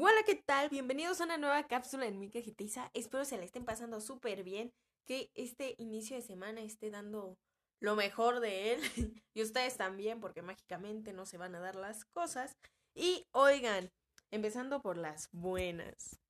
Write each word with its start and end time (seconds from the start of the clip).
Hola, 0.00 0.22
¿qué 0.26 0.34
tal? 0.34 0.68
Bienvenidos 0.68 1.20
a 1.20 1.24
una 1.24 1.38
nueva 1.38 1.66
cápsula 1.66 2.06
en 2.06 2.18
mi 2.18 2.28
cajetiza. 2.28 2.90
Espero 2.92 3.24
se 3.24 3.38
la 3.38 3.44
estén 3.44 3.64
pasando 3.64 4.02
súper 4.02 4.44
bien, 4.44 4.74
que 5.06 5.30
este 5.34 5.74
inicio 5.78 6.16
de 6.16 6.22
semana 6.22 6.60
esté 6.60 6.90
dando 6.90 7.38
lo 7.80 7.96
mejor 7.96 8.40
de 8.40 8.74
él 8.74 8.80
y 9.34 9.42
ustedes 9.42 9.78
también, 9.78 10.20
porque 10.20 10.42
mágicamente 10.42 11.14
no 11.14 11.24
se 11.24 11.38
van 11.38 11.54
a 11.54 11.60
dar 11.60 11.76
las 11.76 12.04
cosas. 12.04 12.58
Y 12.94 13.26
oigan, 13.32 13.90
empezando 14.30 14.82
por 14.82 14.98
las 14.98 15.30
buenas. 15.32 16.20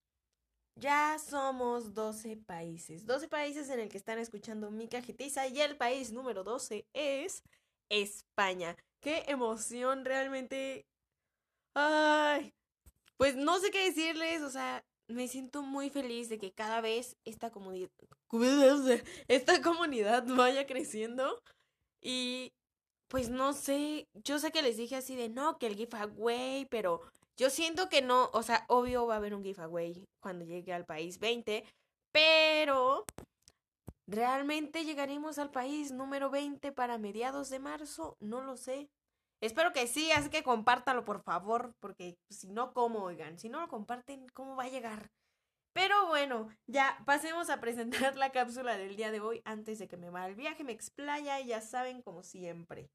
Ya 0.81 1.19
somos 1.19 1.93
12 1.93 2.37
países. 2.37 3.05
12 3.05 3.27
países 3.29 3.69
en 3.71 3.81
el 3.81 3.89
que 3.89 3.99
están 3.99 4.19
escuchando 4.19 4.71
mi 4.71 4.87
cajetiza 4.87 5.49
y 5.49 5.61
el 5.61 5.77
país 5.77 6.13
número 6.13 6.45
12 6.45 6.87
es 6.93 7.43
España. 7.89 8.77
Qué 9.01 9.25
emoción 9.27 10.05
realmente. 10.05 10.87
Ay, 11.75 12.55
pues 13.17 13.35
no 13.35 13.59
sé 13.59 13.71
qué 13.71 13.85
decirles, 13.87 14.43
o 14.43 14.51
sea, 14.51 14.85
me 15.09 15.27
siento 15.27 15.63
muy 15.63 15.91
feliz 15.91 16.29
de 16.29 16.39
que 16.39 16.53
cada 16.53 16.81
vez 16.81 17.17
esta 17.25 17.51
comunidad, 17.51 17.91
esta 19.29 19.61
comunidad 19.63 20.25
vaya 20.27 20.67
creciendo 20.67 21.43
y 22.01 22.53
pues 23.09 23.31
no 23.31 23.53
sé, 23.53 24.07
yo 24.23 24.39
sé 24.39 24.53
que 24.53 24.63
les 24.63 24.77
dije 24.77 24.97
así 24.97 25.17
de 25.17 25.29
no, 25.29 25.59
que 25.59 25.67
el 25.67 25.77
giveaway, 25.77 26.67
pero 26.67 27.01
yo 27.39 27.51
siento 27.51 27.89
que 27.89 28.03
no, 28.03 28.31
o 28.33 28.43
sea, 28.43 28.65
obvio 28.69 29.07
va 29.07 29.15
a 29.15 29.17
haber 29.19 29.35
un 29.35 29.45
giveaway 29.45 30.05
cuando 30.21 30.45
llegue 30.45 30.73
al 30.73 30.85
país 30.85 31.21
20, 31.21 31.65
pero 32.13 33.05
¿realmente 34.09 34.85
llegaremos 34.85 35.39
al 35.39 35.51
país 35.51 35.93
número 35.93 36.31
20 36.31 36.73
para 36.73 36.99
mediados 36.99 37.49
de 37.49 37.61
marzo? 37.61 38.17
No 38.21 38.43
lo 38.43 38.57
sé. 38.57 38.89
Espero 39.41 39.73
que 39.73 39.87
sí, 39.87 40.11
así 40.11 40.31
que 40.31 40.43
compártalo 40.43 41.05
por 41.05 41.23
favor, 41.23 41.73
porque 41.79 42.17
si 42.29 42.51
no, 42.51 42.73
¿cómo, 42.73 43.05
oigan? 43.05 43.39
Si 43.39 43.49
no 43.49 43.61
lo 43.61 43.69
comparten, 43.69 44.27
¿cómo 44.35 44.57
va 44.57 44.65
a 44.65 44.69
llegar? 44.69 45.09
Pero 45.73 46.09
bueno, 46.09 46.49
ya 46.67 47.01
pasemos 47.07 47.51
a 47.51 47.61
presentar 47.61 48.17
la 48.17 48.33
cápsula 48.33 48.77
del 48.77 48.97
día 48.97 49.13
de 49.13 49.21
hoy 49.21 49.43
antes 49.45 49.79
de 49.79 49.87
que 49.87 49.97
me 49.97 50.11
vaya 50.11 50.27
al 50.27 50.35
viaje, 50.35 50.65
me 50.65 50.73
explaya 50.73 51.39
y 51.39 51.47
ya 51.47 51.61
saben 51.61 52.03
como 52.03 52.25
siempre. 52.25 52.91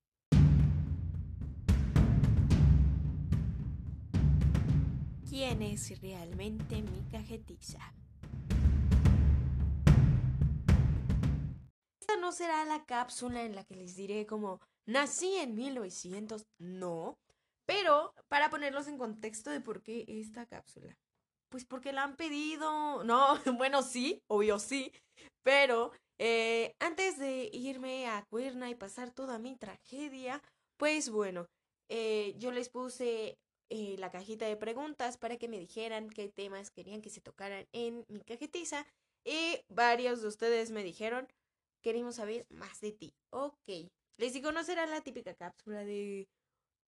¿Quién 5.35 5.63
es 5.63 5.99
realmente 5.99 6.83
mi 6.83 7.01
cajetiza? 7.09 7.79
Esta 11.99 12.17
no 12.17 12.31
será 12.31 12.63
la 12.65 12.85
cápsula 12.85 13.41
en 13.41 13.55
la 13.55 13.63
que 13.63 13.73
les 13.73 13.95
diré 13.95 14.27
como 14.27 14.61
Nací 14.85 15.37
en 15.37 15.55
1900, 15.55 16.45
no. 16.59 17.17
Pero 17.65 18.13
para 18.27 18.51
ponerlos 18.51 18.87
en 18.87 18.99
contexto 18.99 19.49
de 19.49 19.59
por 19.59 19.81
qué 19.81 20.05
esta 20.07 20.45
cápsula. 20.45 20.95
Pues 21.49 21.65
porque 21.65 21.93
la 21.93 22.03
han 22.03 22.15
pedido. 22.15 23.03
No, 23.03 23.39
bueno, 23.57 23.81
sí, 23.81 24.21
obvio 24.27 24.59
sí. 24.59 24.91
Pero 25.41 25.93
eh, 26.19 26.75
antes 26.77 27.17
de 27.17 27.49
irme 27.51 28.05
a 28.05 28.23
Cuerna 28.29 28.69
y 28.69 28.75
pasar 28.75 29.09
toda 29.09 29.39
mi 29.39 29.55
tragedia, 29.55 30.43
pues 30.77 31.09
bueno, 31.09 31.47
eh, 31.89 32.35
yo 32.37 32.51
les 32.51 32.69
puse 32.69 33.39
eh, 33.75 33.95
la 33.97 34.11
cajita 34.11 34.45
de 34.45 34.55
preguntas 34.55 35.17
para 35.17 35.37
que 35.37 35.47
me 35.47 35.57
dijeran 35.57 36.07
qué 36.07 36.29
temas 36.29 36.69
querían 36.69 37.01
que 37.01 37.09
se 37.09 37.21
tocaran 37.21 37.67
en 37.71 38.05
mi 38.07 38.21
cajetiza. 38.21 38.85
Y 39.25 39.61
varios 39.67 40.21
de 40.21 40.27
ustedes 40.27 40.69
me 40.69 40.83
dijeron, 40.83 41.27
queremos 41.81 42.17
saber 42.17 42.45
más 42.49 42.81
de 42.81 42.91
ti. 42.91 43.15
Ok, 43.31 43.89
les 44.17 44.33
digo, 44.33 44.51
no 44.51 44.63
será 44.63 44.85
la 44.85 45.01
típica 45.01 45.33
cápsula 45.33 45.83
de 45.83 46.27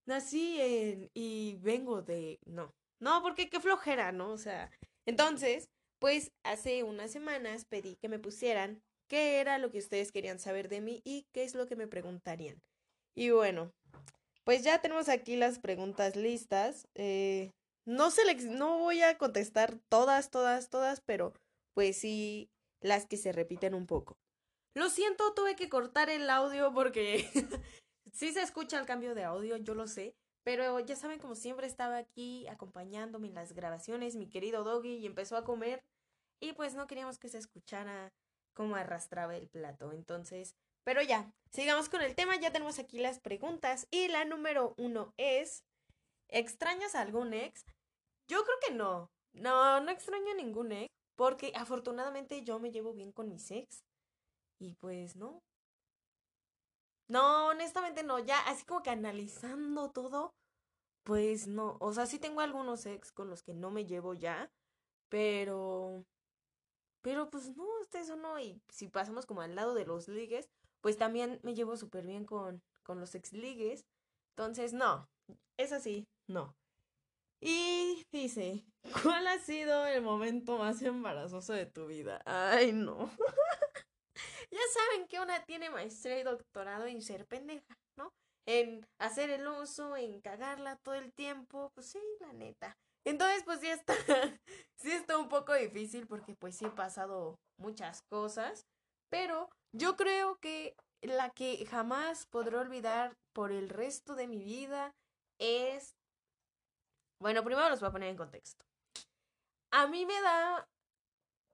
nací 0.06 0.61
en 0.61 1.09
y 1.16 1.56
vengo 1.56 2.03
de 2.03 2.39
no. 2.45 2.72
No, 3.00 3.24
porque 3.24 3.50
qué 3.50 3.59
flojera, 3.59 4.12
¿no? 4.12 4.31
O 4.31 4.38
sea, 4.38 4.69
entonces, 5.07 5.69
pues 5.97 6.31
hace 6.44 6.84
unas 6.84 7.12
semanas 7.12 7.66
pedí 7.66 7.95
que 7.95 8.09
me 8.09 8.19
pusieran 8.19 8.84
qué 9.07 9.40
era 9.40 9.57
lo 9.57 9.72
que 9.72 9.79
ustedes 9.79 10.12
querían 10.12 10.38
saber 10.38 10.69
de 10.69 10.81
mí 10.81 11.01
y 11.03 11.25
qué 11.34 11.45
es 11.45 11.56
lo 11.56 11.66
que 11.66 11.75
me 11.75 11.88
preguntarían. 11.88 12.62
Y 13.16 13.31
bueno, 13.31 13.74
pues 14.45 14.63
ya 14.63 14.81
tenemos 14.81 15.09
aquí 15.09 15.35
las 15.35 15.59
preguntas 15.59 16.16
listas. 16.16 16.88
Eh, 16.94 17.51
no, 17.85 18.09
no 18.51 18.79
voy 18.79 19.01
a 19.01 19.17
contestar 19.17 19.79
todas, 19.89 20.29
todas, 20.31 20.69
todas, 20.69 21.01
pero 21.01 21.33
pues 21.73 21.97
sí 21.97 22.50
las 22.81 23.06
que 23.06 23.17
se 23.17 23.31
repiten 23.31 23.73
un 23.73 23.88
poco. 23.88 24.17
Lo 24.75 24.89
siento, 24.89 25.33
tuve 25.33 25.56
que 25.56 25.69
cortar 25.69 26.09
el 26.09 26.29
audio 26.29 26.73
porque 26.73 27.28
sí 28.13 28.31
se 28.31 28.41
escucha 28.41 28.79
el 28.79 28.85
cambio 28.85 29.16
de 29.16 29.23
audio, 29.23 29.57
yo 29.57 29.73
lo 29.73 29.88
sé. 29.88 30.16
Pero 30.44 30.79
ya 30.79 30.95
saben, 30.95 31.19
como 31.19 31.33
siempre 31.33 31.66
estaba 31.66 31.97
aquí 31.97 32.47
acompañándome 32.47 33.27
en 33.27 33.33
las 33.33 33.53
grabaciones, 33.53 34.16
mi 34.16 34.29
querido 34.29 34.63
Doggy, 34.63 34.97
y 34.97 35.07
empezó 35.07 35.38
a 35.38 35.44
comer. 35.44 35.83
Y 36.39 36.53
pues 36.53 36.75
no 36.75 36.85
queríamos 36.85 37.17
que 37.17 37.29
se 37.29 37.39
escuchara 37.39 38.13
cómo 38.53 38.75
arrastraba 38.75 39.35
el 39.35 39.47
plato. 39.47 39.91
Entonces, 39.91 40.53
pero 40.85 41.01
ya, 41.01 41.34
sigamos 41.51 41.90
con 41.90 42.01
el 42.01 42.16
tema. 42.16 42.40
Ya 42.40 42.53
tenemos 42.53 42.79
aquí 42.79 43.00
las 43.00 43.19
preguntas. 43.19 43.88
Y 43.91 44.07
la 44.07 44.23
número 44.23 44.75
uno 44.78 45.13
es: 45.18 45.63
¿extrañas 46.29 46.96
a 46.96 47.01
algún 47.01 47.34
ex? 47.34 47.66
Yo 48.29 48.44
creo 48.44 48.57
que 48.66 48.73
no. 48.73 49.09
No, 49.34 49.81
no 49.81 49.91
extraño 49.91 50.31
a 50.31 50.35
ningún 50.35 50.72
ex. 50.72 50.88
Porque 51.18 51.51
afortunadamente 51.56 52.44
yo 52.44 52.59
me 52.59 52.72
llevo 52.72 52.94
bien 52.94 53.12
con 53.12 53.29
mis 53.29 53.50
ex. 53.50 53.84
Y 54.59 54.74
pues 54.75 55.16
no. 55.16 55.41
No, 57.07 57.47
honestamente 57.47 58.03
no. 58.03 58.19
Ya 58.19 58.40
así 58.41 58.63
como 58.66 58.84
que 58.84 58.91
analizando 58.91 59.91
todo, 59.91 60.34
pues 61.03 61.47
no. 61.47 61.78
O 61.79 61.94
sea, 61.94 62.06
sí 62.06 62.19
tengo 62.19 62.41
algunos 62.41 62.85
ex 62.85 63.12
con 63.12 63.29
los 63.29 63.41
que 63.41 63.53
no 63.53 63.72
me 63.72 63.85
llevo 63.85 64.13
ya, 64.13 64.51
pero... 65.09 66.06
Pero 67.01 67.29
pues 67.29 67.56
no, 67.56 67.66
este 67.81 68.00
eso 68.00 68.16
no. 68.16 68.40
Y 68.40 68.62
si 68.69 68.88
pasamos 68.88 69.25
como 69.25 69.41
al 69.41 69.56
lado 69.56 69.75
de 69.75 69.85
los 69.85 70.07
ligues, 70.07 70.50
pues 70.85 71.00
también 71.00 71.40
me 71.41 71.56
llevo 71.56 71.78
súper 71.78 72.06
bien 72.06 72.25
con, 72.25 72.62
con 72.84 73.00
los 73.00 73.16
ex 73.16 73.34
ligues. 73.34 73.88
Entonces, 74.38 74.72
no. 74.72 75.09
Es 75.57 75.72
así, 75.72 76.06
no. 76.29 76.56
Y 77.41 78.03
dice, 78.12 78.63
¿cuál 79.01 79.25
ha 79.25 79.40
sido 79.40 79.88
el 79.88 80.03
momento 80.03 80.59
más 80.59 80.84
embarazoso 80.84 81.53
de 81.53 81.66
tu 81.66 81.88
vida? 81.88 82.22
Ay, 82.25 82.72
no. 82.72 83.09
ya 84.51 84.59
saben 84.75 85.07
que 85.07 85.19
una 85.19 85.44
tiene 85.45 85.72
maestría 85.72 86.19
y 86.19 86.24
doctorado 86.24 86.85
en 86.85 87.01
ser 87.01 87.25
pendeja, 87.25 87.75
¿no? 87.97 88.12
En 88.45 88.85
hacer 89.00 89.31
el 89.31 89.47
uso, 89.47 89.97
en 89.97 90.22
cagarla 90.22 90.78
todo 90.84 90.94
el 90.94 91.12
tiempo, 91.13 91.72
pues 91.74 91.88
sí, 91.88 92.00
la 92.19 92.31
neta. 92.34 92.78
Entonces, 93.07 93.41
pues 93.44 93.59
sí 93.59 93.69
está, 93.69 93.95
sí 94.78 94.91
está 94.91 95.18
un 95.18 95.29
poco 95.29 95.56
difícil 95.56 96.06
porque 96.06 96.35
pues 96.35 96.56
sí 96.56 96.66
he 96.66 96.69
pasado 96.69 97.40
muchas 97.57 98.03
cosas, 98.12 98.68
pero 99.09 99.49
yo 99.73 99.95
creo 99.95 100.38
que 100.38 100.75
la 101.01 101.29
que 101.29 101.66
jamás 101.66 102.25
podré 102.25 102.57
olvidar 102.57 103.16
por 103.33 103.51
el 103.51 103.69
resto 103.69 104.16
de 104.16 104.27
mi 104.27 104.43
vida 104.43 104.93
es... 105.39 105.95
Bueno, 107.19 107.44
primero 107.44 107.69
los 107.69 107.79
voy 107.79 107.89
a 107.89 107.91
poner 107.91 108.09
en 108.09 108.17
contexto. 108.17 108.65
A 109.71 109.88
mí 109.88 110.05
me 110.05 110.19
da 110.21 110.67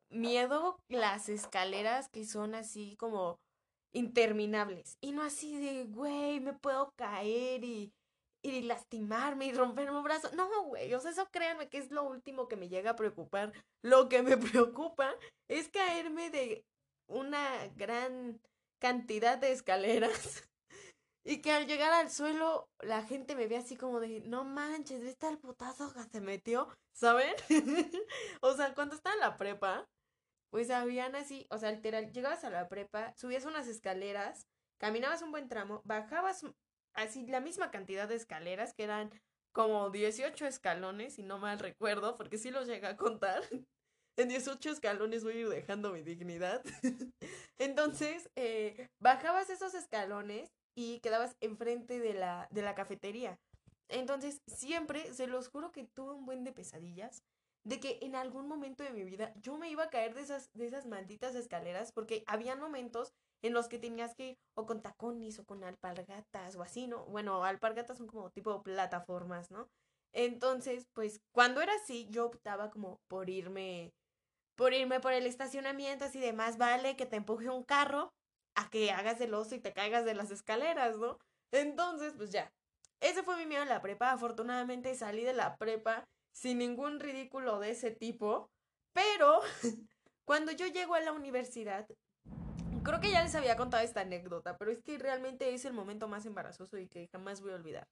miedo 0.09 0.78
las 0.90 1.29
escaleras 1.29 2.09
que 2.09 2.25
son 2.25 2.56
así 2.56 2.95
como 2.97 3.40
interminables. 3.94 4.97
Y 5.01 5.11
no 5.11 5.23
así 5.23 5.57
de, 5.57 5.85
güey, 5.85 6.40
me 6.40 6.53
puedo 6.53 6.91
caer 6.95 7.63
y, 7.63 7.94
y 8.44 8.61
lastimarme 8.63 9.47
y 9.47 9.53
romperme 9.53 9.97
un 9.97 10.03
brazo. 10.03 10.29
No, 10.35 10.47
güey, 10.66 10.94
o 10.94 11.00
sea, 11.00 11.11
eso 11.11 11.28
créanme 11.31 11.69
que 11.69 11.78
es 11.78 11.91
lo 11.91 12.03
último 12.03 12.47
que 12.47 12.56
me 12.56 12.69
llega 12.69 12.91
a 12.91 12.95
preocupar. 12.95 13.51
Lo 13.81 14.09
que 14.09 14.22
me 14.23 14.38
preocupa 14.38 15.13
es 15.47 15.69
caerme 15.69 16.29
de 16.29 16.66
una 17.11 17.67
gran 17.75 18.41
cantidad 18.79 19.37
de 19.37 19.52
escaleras. 19.52 20.43
Y 21.23 21.43
que 21.43 21.52
al 21.52 21.67
llegar 21.67 21.93
al 21.93 22.09
suelo 22.09 22.67
la 22.79 23.03
gente 23.03 23.35
me 23.35 23.46
ve 23.46 23.55
así 23.55 23.75
como 23.75 23.99
de, 23.99 24.22
no 24.22 24.43
manches, 24.43 25.03
¿viste 25.03 25.28
el 25.28 25.37
putazo 25.37 25.93
que 25.93 26.02
se 26.02 26.19
metió? 26.19 26.67
¿Saben? 26.93 27.35
o 28.41 28.53
sea, 28.55 28.73
cuando 28.73 28.96
estaba 28.96 29.13
en 29.13 29.19
la 29.19 29.37
prepa, 29.37 29.87
pues 30.49 30.72
habían 30.72 31.16
así, 31.16 31.46
o 31.52 31.59
sea, 31.59 31.72
literal, 31.72 32.11
llegabas 32.11 32.43
a 32.43 32.49
la 32.49 32.67
prepa, 32.67 33.14
subías 33.16 33.46
unas 33.46 33.67
escaleras, 33.67 34.47
caminabas 34.79 35.22
un 35.22 35.29
buen 35.29 35.47
tramo, 35.47 35.84
bajabas 35.85 36.43
así 36.93 37.28
la 37.28 37.40
misma 37.40 37.69
cantidad 37.69 38.07
de 38.07 38.16
escaleras, 38.16 38.73
que 38.73 38.84
eran 38.84 39.11
como 39.52 39.90
18 39.90 40.46
escalones, 40.47 41.16
si 41.16 41.23
no 41.23 41.37
mal 41.37 41.59
recuerdo, 41.59 42.16
porque 42.16 42.37
sí 42.37 42.52
los 42.52 42.67
llegué 42.67 42.87
a 42.87 42.97
contar. 42.97 43.43
En 44.17 44.29
18 44.29 44.69
escalones 44.69 45.23
voy 45.23 45.34
a 45.34 45.40
ir 45.40 45.49
dejando 45.49 45.91
mi 45.91 46.02
dignidad. 46.02 46.63
Entonces, 47.58 48.29
eh, 48.35 48.90
bajabas 48.99 49.49
esos 49.49 49.73
escalones 49.73 50.52
y 50.75 50.99
quedabas 50.99 51.35
enfrente 51.40 51.99
de 51.99 52.13
la, 52.13 52.47
de 52.52 52.61
la 52.61 52.75
cafetería. 52.75 53.40
Entonces, 53.90 54.41
siempre, 54.47 55.13
se 55.13 55.28
los 55.28 55.49
juro 55.49 55.72
que 55.72 55.85
tuve 55.85 56.13
un 56.13 56.25
buen 56.25 56.43
de 56.43 56.53
pesadillas 56.53 57.23
de 57.63 57.79
que 57.79 57.99
en 58.02 58.16
algún 58.16 58.47
momento 58.47 58.84
de 58.84 58.91
mi 58.91 59.03
vida 59.03 59.34
yo 59.35 59.58
me 59.58 59.69
iba 59.69 59.84
a 59.84 59.90
caer 59.90 60.16
de 60.16 60.22
esas, 60.22 60.49
de 60.53 60.67
esas 60.67 60.85
malditas 60.87 61.35
escaleras 61.35 61.91
porque 61.91 62.23
había 62.25 62.55
momentos 62.55 63.14
en 63.43 63.53
los 63.53 63.67
que 63.67 63.79
tenías 63.79 64.16
que 64.16 64.29
ir 64.29 64.37
o 64.55 64.66
con 64.66 64.81
tacones 64.81 65.40
o 65.40 65.46
con 65.46 65.64
alpargatas 65.64 66.55
o 66.55 66.64
así, 66.64 66.87
¿no? 66.87 67.05
Bueno, 67.05 67.43
alpargatas 67.43 67.97
son 67.97 68.07
como 68.07 68.29
tipo 68.31 68.64
plataformas, 68.64 69.52
¿no? 69.52 69.67
Entonces, 70.14 70.87
pues 70.93 71.22
cuando 71.31 71.61
era 71.61 71.73
así, 71.75 72.07
yo 72.09 72.25
optaba 72.25 72.69
como 72.69 72.99
por 73.07 73.29
irme, 73.29 73.93
por 74.56 74.74
irme 74.74 75.00
por 75.00 75.14
el 75.14 75.26
estacionamiento, 75.26 76.06
así 76.06 76.20
de 76.20 76.34
más 76.34 76.58
vale 76.58 76.96
que 76.96 77.06
te 77.06 77.16
empuje 77.16 77.50
un 77.50 77.64
carro 77.64 78.12
a 78.56 78.70
que 78.70 78.92
hagas 78.92 79.22
el 79.22 79.34
oso 79.34 79.56
y 79.56 79.59
te 79.59 79.74
caigas 79.74 80.06
de 80.06 80.14
las 80.14 80.32
escaleras, 80.32 80.98
¿no? 80.98 81.18
Entonces, 81.52 82.14
pues 82.16 82.32
ya. 82.32 82.52
Ese 83.00 83.24
fue 83.24 83.38
mi 83.38 83.46
miedo 83.46 83.64
en 83.64 83.70
la 83.70 83.82
prepa. 83.82 84.12
Afortunadamente 84.12 84.94
salí 84.96 85.24
de 85.24 85.34
la 85.34 85.58
prepa 85.58 86.06
sin 86.34 86.59
ningún 86.59 87.00
ridículo 87.00 87.59
de 87.59 87.72
ese 87.72 87.92
tipo. 87.92 88.50
Pero 88.94 89.42
cuando 90.26 90.52
yo 90.52 90.68
llego 90.68 90.96
a 90.96 91.02
la 91.02 91.12
universidad, 91.12 91.88
creo 92.84 93.00
que 93.00 93.12
ya 93.12 93.24
les 93.24 93.36
había 93.36 93.58
contado 93.58 93.84
esta 93.84 94.02
anécdota, 94.02 94.58
pero 94.58 94.72
es 94.72 94.82
que 94.82 94.98
realmente 94.98 95.53
es 95.53 95.66
el 95.66 95.74
momento 95.74 96.08
más 96.08 96.26
embarazoso 96.26 96.78
y 96.78 96.88
que 96.88 97.08
jamás 97.12 97.42
voy 97.42 97.52
a 97.52 97.56
olvidar. 97.56 97.88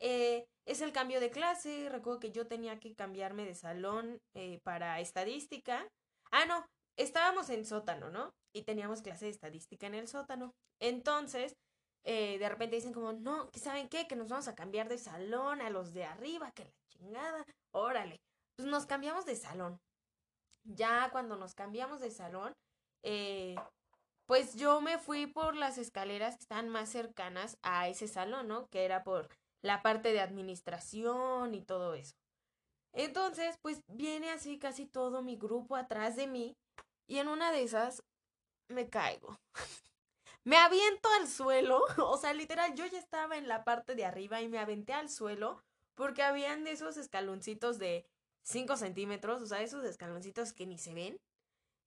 Eh, 0.00 0.46
es 0.66 0.80
el 0.80 0.92
cambio 0.92 1.20
de 1.20 1.30
clase. 1.30 1.88
Recuerdo 1.90 2.20
que 2.20 2.32
yo 2.32 2.46
tenía 2.46 2.78
que 2.78 2.94
cambiarme 2.94 3.44
de 3.44 3.54
salón 3.54 4.18
eh, 4.34 4.60
para 4.62 5.00
estadística. 5.00 5.88
Ah, 6.30 6.44
no, 6.46 6.66
estábamos 6.96 7.50
en 7.50 7.64
sótano, 7.64 8.10
¿no? 8.10 8.32
Y 8.54 8.62
teníamos 8.62 9.02
clase 9.02 9.26
de 9.26 9.30
estadística 9.30 9.86
en 9.86 9.94
el 9.94 10.08
sótano. 10.08 10.54
Entonces, 10.80 11.54
eh, 12.04 12.38
de 12.38 12.48
repente 12.48 12.76
dicen 12.76 12.92
como, 12.92 13.12
no, 13.12 13.50
saben 13.54 13.88
qué, 13.88 14.06
que 14.06 14.16
nos 14.16 14.28
vamos 14.28 14.48
a 14.48 14.54
cambiar 14.54 14.88
de 14.88 14.98
salón 14.98 15.60
a 15.60 15.70
los 15.70 15.92
de 15.92 16.04
arriba, 16.04 16.52
que 16.52 16.64
la 16.64 16.72
chingada, 16.88 17.44
órale. 17.72 18.20
Pues 18.56 18.68
nos 18.68 18.86
cambiamos 18.86 19.26
de 19.26 19.36
salón. 19.36 19.78
Ya 20.64 21.10
cuando 21.12 21.36
nos 21.36 21.54
cambiamos 21.54 22.00
de 22.00 22.10
salón, 22.10 22.52
pues 24.26 24.56
yo 24.56 24.80
me 24.80 24.98
fui 24.98 25.26
por 25.26 25.54
las 25.54 25.78
escaleras 25.78 26.34
que 26.34 26.42
están 26.42 26.68
más 26.68 26.88
cercanas 26.88 27.56
a 27.62 27.88
ese 27.88 28.08
salón, 28.08 28.48
¿no? 28.48 28.66
Que 28.68 28.84
era 28.84 29.04
por 29.04 29.28
la 29.62 29.82
parte 29.82 30.12
de 30.12 30.20
administración 30.20 31.54
y 31.54 31.62
todo 31.62 31.94
eso. 31.94 32.14
Entonces, 32.92 33.58
pues 33.60 33.82
viene 33.88 34.30
así 34.30 34.58
casi 34.58 34.86
todo 34.86 35.22
mi 35.22 35.36
grupo 35.36 35.76
atrás 35.76 36.16
de 36.16 36.26
mí 36.26 36.56
y 37.06 37.18
en 37.18 37.28
una 37.28 37.52
de 37.52 37.62
esas 37.62 38.02
me 38.68 38.88
caigo. 38.88 39.38
me 40.44 40.56
aviento 40.56 41.08
al 41.20 41.28
suelo, 41.28 41.84
o 41.98 42.16
sea, 42.16 42.32
literal, 42.32 42.74
yo 42.74 42.86
ya 42.86 42.98
estaba 42.98 43.36
en 43.36 43.48
la 43.48 43.64
parte 43.64 43.94
de 43.94 44.04
arriba 44.04 44.40
y 44.40 44.48
me 44.48 44.58
aventé 44.58 44.92
al 44.92 45.08
suelo 45.08 45.62
porque 45.94 46.22
habían 46.22 46.64
de 46.64 46.72
esos 46.72 46.96
escaloncitos 46.96 47.78
de 47.78 48.06
5 48.42 48.76
centímetros, 48.76 49.42
o 49.42 49.46
sea, 49.46 49.62
esos 49.62 49.84
escaloncitos 49.84 50.52
que 50.52 50.66
ni 50.66 50.78
se 50.78 50.94
ven. 50.94 51.20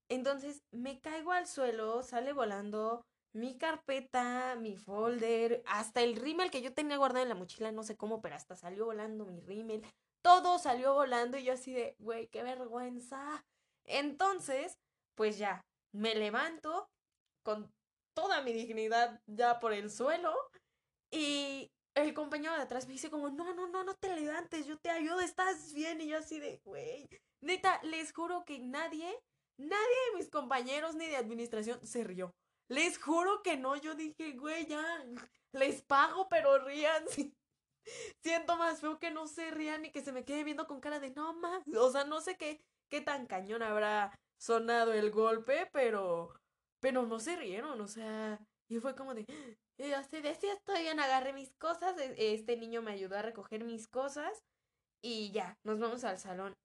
Entonces 0.10 0.64
me 0.72 1.00
caigo 1.00 1.32
al 1.32 1.48
suelo, 1.48 2.04
sale 2.04 2.34
volando 2.34 3.06
mi 3.34 3.58
carpeta, 3.58 4.56
mi 4.56 4.76
folder, 4.76 5.64
hasta 5.66 6.02
el 6.02 6.16
rímel 6.16 6.52
que 6.52 6.62
yo 6.62 6.74
tenía 6.74 6.98
guardado 6.98 7.24
en 7.24 7.30
la 7.30 7.36
mochila, 7.36 7.72
no 7.72 7.84
sé 7.84 7.96
cómo, 7.96 8.22
pero 8.22 8.36
hasta 8.36 8.56
salió 8.56 8.86
volando 8.86 9.26
mi 9.26 9.40
rímel. 9.42 9.86
Todo 10.22 10.60
salió 10.60 10.94
volando 10.94 11.38
y 11.38 11.44
yo 11.44 11.54
así 11.54 11.74
de, 11.74 11.96
güey, 12.00 12.28
qué 12.28 12.44
vergüenza. 12.44 13.46
Entonces, 13.86 14.78
pues 15.16 15.38
ya, 15.38 15.66
me 15.92 16.16
levanto 16.16 16.90
con 17.44 17.72
toda 18.14 18.42
mi 18.42 18.54
dignidad 18.54 19.22
ya 19.28 19.60
por 19.60 19.74
el 19.74 19.90
suelo 19.90 20.36
y 21.12 21.72
el 21.96 22.14
compañero 22.14 22.56
de 22.56 22.62
atrás 22.62 22.88
me 22.88 22.94
dice 22.94 23.10
como, 23.10 23.30
no, 23.30 23.54
no, 23.54 23.68
no, 23.68 23.84
no 23.84 23.96
te 23.96 24.16
levantes, 24.16 24.66
yo 24.66 24.78
te 24.78 24.90
ayudo, 24.90 25.20
estás 25.22 25.74
bien. 25.74 26.02
Y 26.02 26.08
yo 26.08 26.18
así 26.18 26.40
de, 26.40 26.62
güey, 26.64 27.08
neta, 27.42 27.82
les 27.84 28.14
juro 28.14 28.44
que 28.46 28.60
nadie, 28.60 29.08
nadie 29.58 29.98
de 30.12 30.18
mis 30.18 30.30
compañeros 30.30 30.96
ni 30.96 31.08
de 31.08 31.18
administración 31.18 31.86
se 31.86 32.04
rió. 32.04 32.34
Les 32.70 32.98
juro 33.00 33.42
que 33.44 33.58
no, 33.58 33.76
yo 33.76 33.96
dije, 33.96 34.34
güey, 34.34 34.66
ya, 34.68 35.04
les 35.52 35.82
pago, 35.82 36.30
pero 36.30 36.64
rían. 36.64 37.04
Siento 38.22 38.56
más 38.58 38.80
feo 38.82 39.00
que 39.00 39.10
no 39.10 39.28
se 39.28 39.50
rían 39.52 39.86
y 39.86 39.92
que 39.92 40.02
se 40.04 40.12
me 40.12 40.24
quede 40.24 40.44
viendo 40.44 40.68
con 40.68 40.80
cara 40.80 41.00
de 41.00 41.10
no 41.10 41.34
más. 41.34 41.64
O 41.76 41.92
sea, 41.92 42.06
no 42.06 42.22
sé 42.22 42.38
qué, 42.38 42.62
qué 42.88 43.02
tan 43.02 43.26
cañón 43.26 43.64
habrá 43.64 44.14
sonado 44.38 44.94
el 44.94 45.12
golpe, 45.12 45.68
pero, 45.74 46.34
pero 46.80 47.06
no 47.06 47.20
se 47.20 47.36
rieron, 47.36 47.82
o 47.82 47.88
sea, 47.88 48.40
y 48.70 48.80
fue 48.80 48.96
como 48.96 49.14
de, 49.14 49.26
así 49.96 50.22
de, 50.22 50.30
estoy 50.30 50.82
bien, 50.82 51.00
agarré 51.00 51.34
mis 51.34 51.52
cosas, 51.58 51.98
e, 51.98 52.34
este 52.34 52.56
niño 52.56 52.82
me 52.82 52.92
ayudó 52.92 53.18
a 53.18 53.24
recoger 53.24 53.64
mis 53.64 53.88
cosas 53.88 54.44
y 55.02 55.32
ya, 55.32 55.58
nos 55.64 55.80
vamos 55.80 56.04
al 56.04 56.20
salón. 56.20 56.56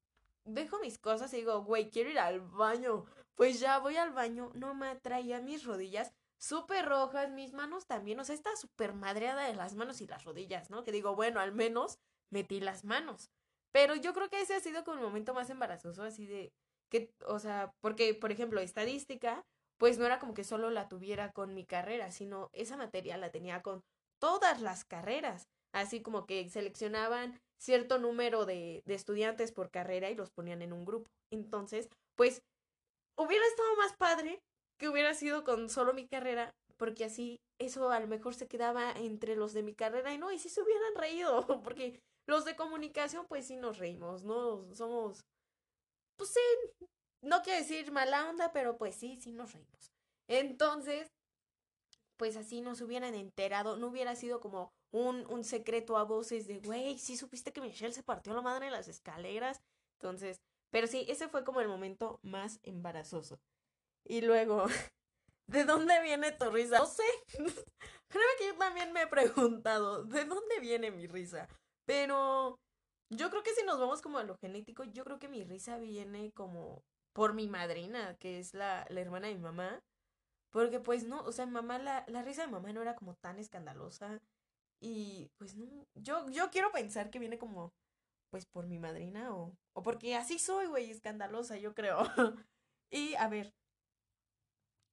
Dejo 0.45 0.79
mis 0.81 0.99
cosas 0.99 1.33
y 1.33 1.39
digo, 1.39 1.63
güey, 1.65 1.91
quiero 1.91 2.11
ir 2.11 2.19
al 2.19 2.41
baño. 2.41 3.07
Pues 3.37 3.61
ya 3.61 3.79
voy 3.79 3.97
al 3.97 4.13
baño, 4.13 4.51
no 4.55 4.75
me 4.75 4.89
atraía 4.89 5.41
mis 5.41 5.65
rodillas 5.65 6.13
súper 6.39 6.87
rojas, 6.87 7.31
mis 7.31 7.53
manos 7.53 7.87
también, 7.87 8.21
o 8.21 8.25
sea, 8.25 8.35
está 8.35 8.55
súper 8.57 8.95
madreada 8.95 9.47
de 9.47 9.55
las 9.55 9.75
manos 9.75 10.01
y 10.01 10.07
las 10.07 10.25
rodillas, 10.25 10.71
¿no? 10.71 10.85
Que 10.85 10.93
digo, 10.93 11.17
bueno, 11.17 11.41
al 11.41 11.53
menos 11.53 11.99
metí 12.31 12.61
las 12.61 12.85
manos. 12.85 13.31
Pero 13.73 13.97
yo 13.97 14.13
creo 14.15 14.29
que 14.29 14.41
ese 14.41 14.55
ha 14.55 14.61
sido 14.61 14.85
como 14.85 14.99
el 14.99 15.03
momento 15.05 15.35
más 15.35 15.51
embarazoso, 15.51 16.03
así 16.05 16.27
de 16.27 16.53
que, 16.91 17.11
o 17.27 17.39
sea, 17.39 17.73
porque, 17.81 18.15
por 18.15 18.31
ejemplo, 18.31 18.61
estadística, 18.61 19.43
pues 19.79 19.99
no 19.99 20.07
era 20.07 20.21
como 20.21 20.35
que 20.35 20.45
solo 20.45 20.71
la 20.71 20.89
tuviera 20.89 21.33
con 21.33 21.55
mi 21.55 21.65
carrera, 21.65 22.13
sino 22.13 22.49
esa 22.53 22.77
materia 22.77 23.17
la 23.17 23.33
tenía 23.33 23.63
con 23.63 23.83
todas 24.21 24.61
las 24.61 24.85
carreras, 24.85 25.49
así 25.73 26.03
como 26.03 26.27
que 26.27 26.49
seleccionaban 26.49 27.41
cierto 27.59 27.99
número 27.99 28.47
de, 28.47 28.83
de 28.87 28.95
estudiantes 28.95 29.51
por 29.51 29.71
carrera 29.71 30.11
y 30.11 30.15
los 30.15 30.31
ponían 30.31 30.63
en 30.63 30.73
un 30.73 30.85
grupo. 30.85 31.11
Entonces, 31.33 31.89
pues 32.15 32.43
hubiera 33.17 33.47
estado 33.47 33.77
más 33.77 33.95
padre 33.97 34.41
que 34.79 34.89
hubiera 34.89 35.15
sido 35.15 35.45
con 35.45 35.69
solo 35.71 35.95
mi 35.95 36.07
carrera, 36.07 36.51
porque 36.77 37.05
así 37.05 37.39
eso 37.61 37.91
a 37.91 38.01
lo 38.01 38.07
mejor 38.07 38.35
se 38.35 38.49
quedaba 38.49 38.93
entre 38.93 39.37
los 39.37 39.53
de 39.53 39.63
mi 39.63 39.75
carrera 39.75 40.13
y 40.13 40.19
no, 40.19 40.33
y 40.33 40.39
si 40.39 40.49
se 40.49 40.63
hubieran 40.63 40.95
reído, 40.97 41.47
porque 41.63 42.01
los 42.27 42.45
de 42.45 42.57
comunicación 42.57 43.27
pues 43.29 43.47
sí 43.47 43.57
nos 43.57 43.79
reímos, 43.79 44.25
¿no? 44.25 44.75
Somos, 44.75 45.21
pues 46.17 46.31
sí, 46.31 46.87
no 47.23 47.43
quiero 47.43 47.61
decir 47.61 47.93
mala 47.93 48.29
onda, 48.29 48.53
pero 48.53 48.77
pues 48.77 48.95
sí, 48.97 49.17
sí 49.17 49.33
nos 49.33 49.53
reímos. 49.53 49.93
Entonces, 50.29 51.09
pues 52.17 52.37
así 52.37 52.61
nos 52.61 52.81
hubieran 52.81 53.15
enterado, 53.15 53.77
no 53.77 53.89
hubiera 53.89 54.17
sido 54.17 54.41
como 54.41 54.73
un, 54.93 55.27
un 55.31 55.45
secreto 55.45 55.97
a 55.97 56.05
voces 56.05 56.47
de, 56.47 56.59
güey, 56.61 56.99
sí 56.99 57.17
supiste 57.17 57.53
que 57.53 57.61
Michelle 57.61 57.93
se 57.93 58.03
partió 58.03 58.33
la 58.35 58.43
madre 58.43 58.67
en 58.67 58.73
las 58.73 58.89
escaleras. 58.89 59.61
Entonces, 59.99 60.37
pero 60.75 60.89
sí, 60.89 61.07
ese 61.09 61.29
fue 61.29 61.45
como 61.45 61.61
el 61.61 61.69
momento 61.69 62.19
más 62.25 62.59
embarazoso. 62.65 63.39
Y 64.05 64.23
luego, 64.23 64.65
¿de 65.47 65.63
dónde 65.63 66.03
viene 66.03 66.33
tu 66.33 66.51
risa? 66.51 66.79
No 66.79 66.87
sé. 66.87 67.05
Creo 68.09 68.25
que 68.39 68.49
yo 68.49 68.57
también 68.59 68.93
me 68.93 69.03
he 69.03 69.07
preguntado, 69.07 70.03
¿de 70.03 70.25
dónde 70.25 70.59
viene 70.59 70.91
mi 70.91 71.07
risa? 71.07 71.47
Pero 71.87 72.59
yo 73.09 73.31
creo 73.31 73.45
que 73.45 73.55
si 73.55 73.65
nos 73.65 73.79
vamos 73.79 74.03
como 74.03 74.19
a 74.19 74.25
lo 74.25 74.37
genético, 74.39 74.83
yo 74.83 75.05
creo 75.05 75.21
que 75.21 75.29
mi 75.29 75.45
risa 75.45 75.79
viene 75.79 76.33
como 76.33 76.83
por 77.13 77.35
mi 77.35 77.47
madrina, 77.47 78.17
que 78.17 78.41
es 78.41 78.53
la, 78.53 78.85
la 78.91 79.01
hermana 79.01 79.29
de 79.29 79.37
mi 79.37 79.43
mamá. 79.43 79.81
Porque 80.51 80.81
pues 80.81 81.05
no, 81.05 81.23
o 81.23 81.31
sea, 81.31 81.47
mamá, 81.47 81.79
la, 81.79 82.05
la 82.09 82.23
risa 82.23 82.43
de 82.43 82.51
mamá 82.51 82.73
no 82.73 82.83
era 82.83 82.97
como 82.97 83.15
tan 83.15 83.39
escandalosa. 83.39 84.21
Y 84.81 85.31
pues 85.39 85.55
no, 85.55 85.87
yo, 85.95 86.29
yo 86.31 86.51
quiero 86.51 86.73
pensar 86.73 87.11
que 87.11 87.21
viene 87.21 87.39
como 87.39 87.73
pues 88.35 88.47
por 88.47 88.67
mi 88.67 88.81
madrina 88.81 89.33
o, 89.33 89.57
o 89.75 89.83
porque 89.85 90.17
así 90.17 90.41
soy, 90.41 90.67
güey, 90.67 90.91
escandalosa, 90.91 91.57
yo 91.57 91.73
creo. 91.73 92.01
y 92.91 93.15
a 93.15 93.29
ver, 93.29 93.55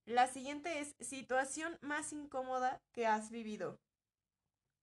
la 0.06 0.28
siguiente 0.28 0.78
es 0.78 0.94
situación 1.00 1.76
más 1.80 2.12
incómoda 2.12 2.80
que 2.92 3.04
has 3.04 3.32
vivido. 3.32 3.80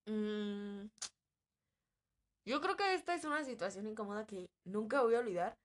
Mm, 0.07 0.87
yo 2.45 2.59
creo 2.59 2.75
que 2.75 2.93
esta 2.95 3.15
es 3.15 3.23
una 3.23 3.45
situación 3.45 3.87
incómoda 3.87 4.27
que 4.27 4.49
nunca 4.65 5.03
voy 5.03 5.15
a 5.15 5.19
olvidar. 5.19 5.57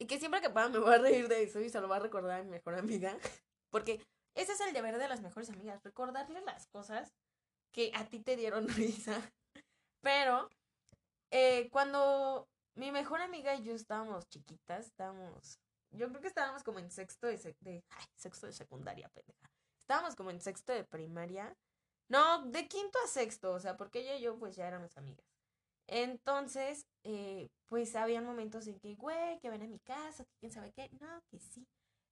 Y 0.00 0.06
que 0.06 0.20
siempre 0.20 0.40
que 0.40 0.50
pueda 0.50 0.68
me 0.68 0.78
voy 0.78 0.94
a 0.94 0.98
reír 0.98 1.26
de 1.26 1.42
eso 1.42 1.58
y 1.58 1.68
se 1.68 1.80
lo 1.80 1.88
va 1.88 1.96
a 1.96 1.98
recordar 1.98 2.38
a 2.38 2.44
mi 2.44 2.50
mejor 2.50 2.76
amiga. 2.76 3.18
Porque 3.72 4.00
ese 4.36 4.52
es 4.52 4.60
el 4.60 4.72
deber 4.72 4.98
de 4.98 5.08
las 5.08 5.20
mejores 5.20 5.50
amigas, 5.50 5.82
recordarle 5.82 6.42
las 6.42 6.68
cosas 6.68 7.12
que 7.72 7.90
a 7.92 8.04
ti 8.04 8.20
te 8.20 8.36
dieron 8.36 8.68
risa. 8.68 9.20
Pero 10.00 10.48
eh, 11.36 11.68
cuando 11.70 12.48
mi 12.76 12.92
mejor 12.92 13.20
amiga 13.20 13.56
y 13.56 13.64
yo 13.64 13.74
estábamos 13.74 14.28
chiquitas, 14.28 14.86
estábamos, 14.86 15.58
yo 15.90 16.08
creo 16.08 16.20
que 16.20 16.28
estábamos 16.28 16.62
como 16.62 16.78
en 16.78 16.92
sexto 16.92 17.26
de, 17.26 17.82
sexto 18.14 18.46
de 18.46 18.52
secundaria, 18.52 19.08
pendeja. 19.08 19.50
Estábamos 19.80 20.14
como 20.14 20.30
en 20.30 20.40
sexto 20.40 20.72
de 20.72 20.84
primaria. 20.84 21.56
No, 22.08 22.44
de 22.46 22.68
quinto 22.68 23.00
a 23.04 23.08
sexto, 23.08 23.52
o 23.52 23.58
sea, 23.58 23.76
porque 23.76 24.00
ella 24.00 24.14
y 24.14 24.20
yo 24.20 24.38
pues 24.38 24.54
ya 24.54 24.68
éramos 24.68 24.96
amigas. 24.96 25.26
Entonces, 25.88 26.86
eh, 27.02 27.48
pues 27.66 27.96
habían 27.96 28.24
momentos 28.24 28.68
en 28.68 28.78
que, 28.78 28.94
güey, 28.94 29.40
que 29.40 29.50
ven 29.50 29.62
a 29.62 29.66
mi 29.66 29.80
casa, 29.80 30.24
que 30.24 30.36
quién 30.38 30.52
sabe 30.52 30.72
qué. 30.72 30.88
No, 31.00 31.20
que 31.32 31.40
sí. 31.40 31.66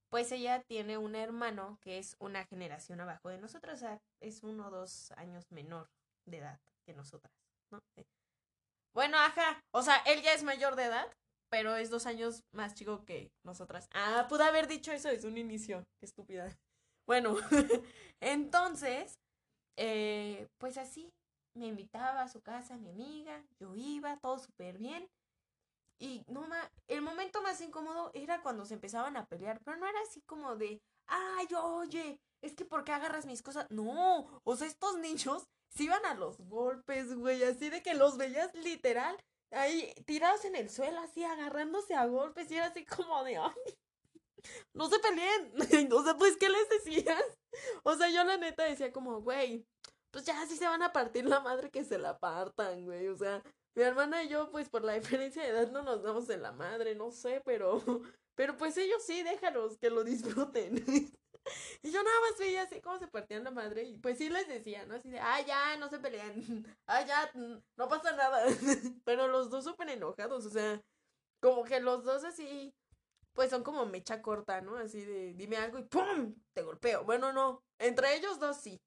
Pues 0.09 0.33
ella 0.33 0.61
tiene 0.63 0.97
un 0.97 1.15
hermano 1.15 1.77
que 1.81 1.97
es 1.97 2.17
una 2.19 2.43
generación 2.45 2.99
abajo 2.99 3.29
de 3.29 3.37
nosotros, 3.37 3.75
o 3.75 3.77
sea, 3.77 4.01
es 4.19 4.43
uno 4.43 4.67
o 4.67 4.71
dos 4.71 5.11
años 5.11 5.49
menor 5.49 5.89
de 6.25 6.39
edad 6.39 6.59
que 6.85 6.93
nosotras, 6.93 7.33
¿no? 7.71 7.81
Bueno, 8.93 9.17
ajá. 9.17 9.59
O 9.73 9.81
sea, 9.81 9.97
él 10.05 10.21
ya 10.21 10.33
es 10.33 10.43
mayor 10.43 10.75
de 10.75 10.85
edad, 10.85 11.07
pero 11.49 11.75
es 11.75 11.89
dos 11.89 12.05
años 12.05 12.43
más 12.53 12.75
chico 12.75 13.05
que 13.05 13.31
nosotras. 13.43 13.87
Ah, 13.93 14.27
pude 14.29 14.43
haber 14.43 14.67
dicho 14.67 14.91
eso 14.91 15.09
desde 15.09 15.27
un 15.27 15.37
inicio. 15.37 15.83
Qué 15.99 16.05
estúpida. 16.05 16.55
Bueno, 17.07 17.35
entonces, 18.21 19.15
eh, 19.77 20.47
pues 20.59 20.77
así, 20.77 21.09
me 21.55 21.67
invitaba 21.67 22.21
a 22.21 22.29
su 22.29 22.41
casa, 22.41 22.77
mi 22.77 22.89
amiga, 22.89 23.43
yo 23.59 23.75
iba, 23.75 24.17
todo 24.17 24.39
súper 24.39 24.77
bien. 24.77 25.07
Y 25.99 26.23
no 26.27 26.47
ma, 26.47 26.69
el 26.87 27.01
momento 27.01 27.41
más 27.41 27.61
incómodo 27.61 28.11
era 28.13 28.41
cuando 28.41 28.65
se 28.65 28.73
empezaban 28.73 29.15
a 29.17 29.25
pelear, 29.25 29.59
pero 29.63 29.77
no 29.77 29.87
era 29.87 29.99
así 30.01 30.21
como 30.25 30.55
de, 30.55 30.81
ay, 31.07 31.47
oye, 31.55 32.19
es 32.41 32.55
que 32.55 32.65
¿por 32.65 32.83
qué 32.83 32.91
agarras 32.91 33.25
mis 33.25 33.41
cosas? 33.41 33.67
No, 33.69 34.41
o 34.43 34.55
sea, 34.55 34.67
estos 34.67 34.97
niños 34.97 35.47
se 35.75 35.83
iban 35.83 36.05
a 36.05 36.13
los 36.13 36.37
golpes, 36.39 37.13
güey, 37.15 37.43
así 37.43 37.69
de 37.69 37.81
que 37.81 37.93
los 37.93 38.17
veías 38.17 38.53
literal 38.55 39.17
ahí 39.51 39.93
tirados 40.05 40.45
en 40.45 40.55
el 40.55 40.69
suelo, 40.69 40.99
así 40.99 41.23
agarrándose 41.23 41.95
a 41.95 42.05
golpes, 42.05 42.49
y 42.51 42.55
era 42.55 42.67
así 42.67 42.85
como 42.85 43.23
de, 43.23 43.37
ay, 43.37 43.53
no 44.73 44.89
se 44.89 44.99
peleen. 44.99 45.53
o 45.93 46.03
sea, 46.03 46.17
pues, 46.17 46.37
¿qué 46.37 46.49
les 46.49 46.69
decías? 46.69 47.23
O 47.83 47.95
sea, 47.95 48.09
yo 48.09 48.23
la 48.23 48.37
neta 48.37 48.63
decía 48.63 48.91
como, 48.91 49.21
güey, 49.21 49.65
pues 50.11 50.25
ya 50.25 50.41
así 50.41 50.55
se 50.57 50.67
van 50.67 50.81
a 50.83 50.93
partir 50.93 51.25
la 51.25 51.39
madre 51.39 51.71
que 51.71 51.83
se 51.83 51.97
la 51.97 52.19
partan, 52.19 52.85
güey. 52.85 53.07
O 53.07 53.17
sea, 53.17 53.43
mi 53.75 53.83
hermana 53.83 54.23
y 54.23 54.29
yo, 54.29 54.51
pues 54.51 54.69
por 54.69 54.83
la 54.83 54.93
diferencia 54.93 55.43
de 55.43 55.49
edad 55.49 55.71
no 55.71 55.83
nos 55.83 56.03
damos 56.03 56.29
en 56.29 56.41
la 56.41 56.51
madre, 56.51 56.95
no 56.95 57.11
sé, 57.11 57.41
pero, 57.45 57.81
pero 58.35 58.57
pues 58.57 58.77
ellos 58.77 59.03
sí, 59.03 59.23
déjalos 59.23 59.77
que 59.77 59.89
lo 59.89 60.03
disfruten. 60.03 60.83
y 61.83 61.91
yo 61.91 62.03
nada 62.03 62.15
más 62.21 62.39
veía 62.39 62.63
así 62.63 62.81
como 62.81 62.99
se 62.99 63.07
partían 63.07 63.43
la 63.43 63.51
madre 63.51 63.83
y 63.83 63.97
pues 63.97 64.17
sí 64.17 64.29
les 64.29 64.47
decía, 64.47 64.85
¿no? 64.85 64.95
Así 64.95 65.09
de, 65.09 65.19
ah, 65.19 65.41
ya, 65.41 65.77
no 65.77 65.89
se 65.89 65.99
pelean, 65.99 66.33
ah, 66.87 67.05
ya, 67.05 67.31
no 67.33 67.89
pasa 67.89 68.15
nada. 68.15 68.45
pero 69.05 69.27
los 69.27 69.49
dos 69.49 69.63
súper 69.63 69.89
enojados, 69.89 70.45
o 70.45 70.49
sea, 70.49 70.81
como 71.41 71.63
que 71.63 71.79
los 71.79 72.03
dos 72.03 72.23
así, 72.23 72.73
pues 73.33 73.49
son 73.49 73.63
como 73.63 73.85
mecha 73.85 74.21
corta, 74.21 74.61
¿no? 74.61 74.77
Así 74.77 75.03
de, 75.03 75.33
dime 75.33 75.57
algo 75.57 75.79
y 75.79 75.83
¡pum! 75.83 76.35
Te 76.53 76.61
golpeo. 76.61 77.03
Bueno, 77.03 77.33
no, 77.33 77.63
entre 77.79 78.15
ellos 78.15 78.39
dos 78.39 78.57
sí, 78.57 78.79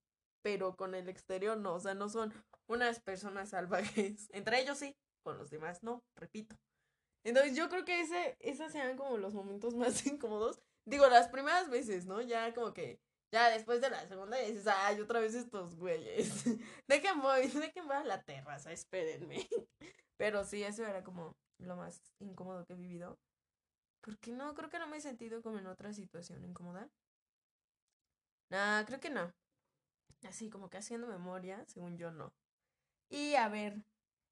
pero 0.42 0.76
con 0.76 0.94
el 0.94 1.08
exterior 1.08 1.58
no, 1.58 1.74
o 1.74 1.80
sea, 1.80 1.94
no 1.94 2.08
son 2.08 2.32
unas 2.68 3.00
personas 3.00 3.50
salvajes. 3.50 4.28
Entre 4.32 4.60
ellos 4.60 4.78
sí, 4.78 4.96
con 5.22 5.38
los 5.38 5.50
demás 5.50 5.82
no, 5.82 6.02
repito. 6.14 6.56
Entonces 7.24 7.56
yo 7.56 7.68
creo 7.68 7.84
que 7.84 8.00
ese, 8.00 8.36
esos 8.38 8.70
sean 8.70 8.96
como 8.96 9.16
los 9.18 9.34
momentos 9.34 9.74
más 9.74 10.06
incómodos. 10.06 10.60
Digo, 10.86 11.08
las 11.08 11.28
primeras 11.28 11.68
veces, 11.68 12.06
¿no? 12.06 12.20
Ya 12.22 12.54
como 12.54 12.72
que, 12.72 13.00
ya 13.32 13.50
después 13.50 13.80
de 13.80 13.90
la 13.90 14.06
segunda 14.06 14.38
dices, 14.38 14.66
ay, 14.68 15.00
otra 15.00 15.18
vez 15.18 15.34
estos 15.34 15.74
güeyes. 15.76 16.44
dejen 16.88 17.20
voy, 17.20 17.48
dejen 17.48 17.86
voy 17.88 17.96
a 17.96 18.04
la 18.04 18.22
terraza, 18.22 18.72
espérenme. 18.72 19.48
Pero 20.16 20.44
sí, 20.44 20.62
eso 20.62 20.86
era 20.86 21.02
como 21.02 21.36
lo 21.58 21.76
más 21.76 22.00
incómodo 22.20 22.64
que 22.64 22.74
he 22.74 22.76
vivido. 22.76 23.18
Porque 24.00 24.30
no, 24.30 24.54
creo 24.54 24.70
que 24.70 24.78
no 24.78 24.86
me 24.86 24.98
he 24.98 25.00
sentido 25.00 25.42
como 25.42 25.58
en 25.58 25.66
otra 25.66 25.92
situación 25.92 26.44
incómoda. 26.44 26.88
Nah, 28.50 28.84
creo 28.84 29.00
que 29.00 29.10
no. 29.10 29.32
Así 30.22 30.48
como 30.48 30.70
que 30.70 30.78
haciendo 30.78 31.08
memoria, 31.08 31.64
según 31.66 31.98
yo 31.98 32.12
no. 32.12 32.32
Y 33.10 33.34
a 33.34 33.48
ver, 33.48 33.82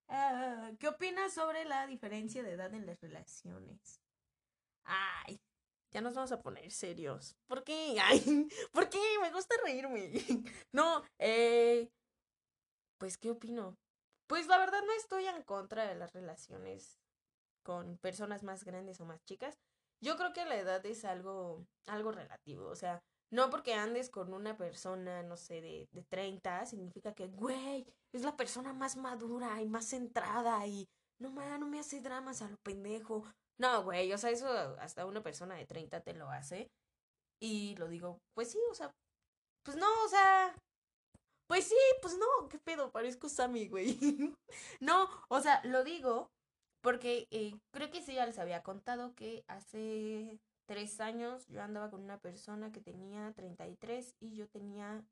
ah, 0.09 0.71
¿qué 0.79 0.89
opinas 0.89 1.35
sobre 1.35 1.65
la 1.65 1.87
diferencia 1.87 2.45
de 2.45 2.53
edad 2.53 2.73
en 2.75 2.87
las 2.87 3.01
relaciones? 3.01 4.01
Ay, 4.85 5.41
ya 5.95 6.01
nos 6.01 6.15
vamos 6.15 6.33
a 6.33 6.43
poner 6.43 6.71
serios. 6.73 7.37
¿Por 7.47 7.63
qué? 7.65 7.97
Ay, 8.03 8.49
¿por 8.73 8.89
qué? 8.91 8.99
Me 9.23 9.31
gusta 9.31 9.55
reírme. 9.65 10.13
No, 10.73 11.03
eh, 11.19 11.89
pues, 12.99 13.17
¿qué 13.17 13.31
opino? 13.31 13.79
Pues 14.27 14.47
la 14.49 14.59
verdad 14.59 14.81
no 14.85 14.93
estoy 14.95 15.27
en 15.27 15.43
contra 15.43 15.87
de 15.87 15.95
las 15.95 16.13
relaciones 16.13 16.99
con 17.63 17.97
personas 17.99 18.43
más 18.43 18.65
grandes 18.65 19.01
o 19.01 19.05
más 19.05 19.25
chicas. 19.25 19.57
Yo 20.01 20.17
creo 20.17 20.33
que 20.33 20.45
la 20.45 20.57
edad 20.57 20.85
es 20.85 21.05
algo, 21.05 21.65
algo 21.87 22.11
relativo. 22.11 22.67
O 22.67 22.75
sea, 22.75 23.01
no 23.31 23.51
porque 23.51 23.75
andes 23.75 24.11
con 24.11 24.35
una 24.35 24.57
persona, 24.57 25.23
no 25.23 25.37
sé, 25.37 25.61
de, 25.61 25.89
de 25.93 26.03
30, 26.03 26.67
significa 26.67 27.15
que, 27.15 27.29
güey, 27.29 27.87
es 28.13 28.23
la 28.23 28.37
persona 28.37 28.73
más 28.73 28.97
madura 28.97 29.61
y 29.63 29.67
más 29.67 29.87
centrada 29.87 30.67
y 30.67 30.89
no, 31.19 31.31
man, 31.31 31.61
no 31.61 31.67
me 31.67 31.79
hace 31.79 32.01
dramas 32.01 32.43
a 32.43 32.49
lo 32.49 32.57
pendejo. 32.59 33.25
No, 33.59 33.85
güey, 33.85 34.13
o 34.13 34.19
sea, 34.19 34.31
eso 34.31 34.49
hasta 34.81 35.07
una 35.07 35.23
persona 35.23 35.55
de 35.55 35.67
30 35.67 36.01
te 36.01 36.15
lo 36.15 36.31
hace. 36.31 36.69
Y 37.41 37.77
lo 37.77 37.89
digo, 37.89 38.19
pues 38.35 38.51
sí, 38.51 38.59
o 38.71 38.75
sea, 38.75 38.91
pues 39.65 39.77
no, 39.77 39.87
o 40.05 40.09
sea, 40.09 40.55
pues 41.49 41.67
sí, 41.67 41.77
pues 42.03 42.17
no, 42.19 42.49
qué 42.49 42.59
pedo, 42.59 42.91
parezco 42.91 43.29
Sammy, 43.29 43.69
güey. 43.69 43.99
no, 44.81 45.09
o 45.29 45.41
sea, 45.41 45.63
lo 45.65 45.85
digo 45.85 46.31
porque 46.83 47.27
eh, 47.31 47.55
creo 47.73 47.91
que 47.91 48.03
sí 48.03 48.15
ya 48.15 48.27
les 48.27 48.39
había 48.39 48.63
contado 48.63 49.15
que 49.15 49.43
hace 49.49 50.39
tres 50.67 51.01
años 51.01 51.47
yo 51.49 51.63
andaba 51.63 51.91
con 51.91 52.03
una 52.03 52.19
persona 52.19 52.73
que 52.73 52.81
tenía 52.81 53.33
33 53.35 54.15
y 54.21 54.37
yo 54.37 54.49
tenía, 54.49 55.03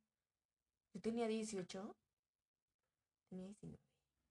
yo 0.95 1.01
tenía 1.01 1.27
18. 1.29 1.97
Tenía 3.31 3.47
19. 3.47 3.79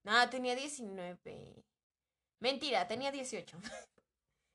No, 0.04 0.30
tenía 0.30 0.54
19. 0.54 1.64
Mentira, 2.40 2.86
tenía 2.86 3.10
18. 3.10 3.58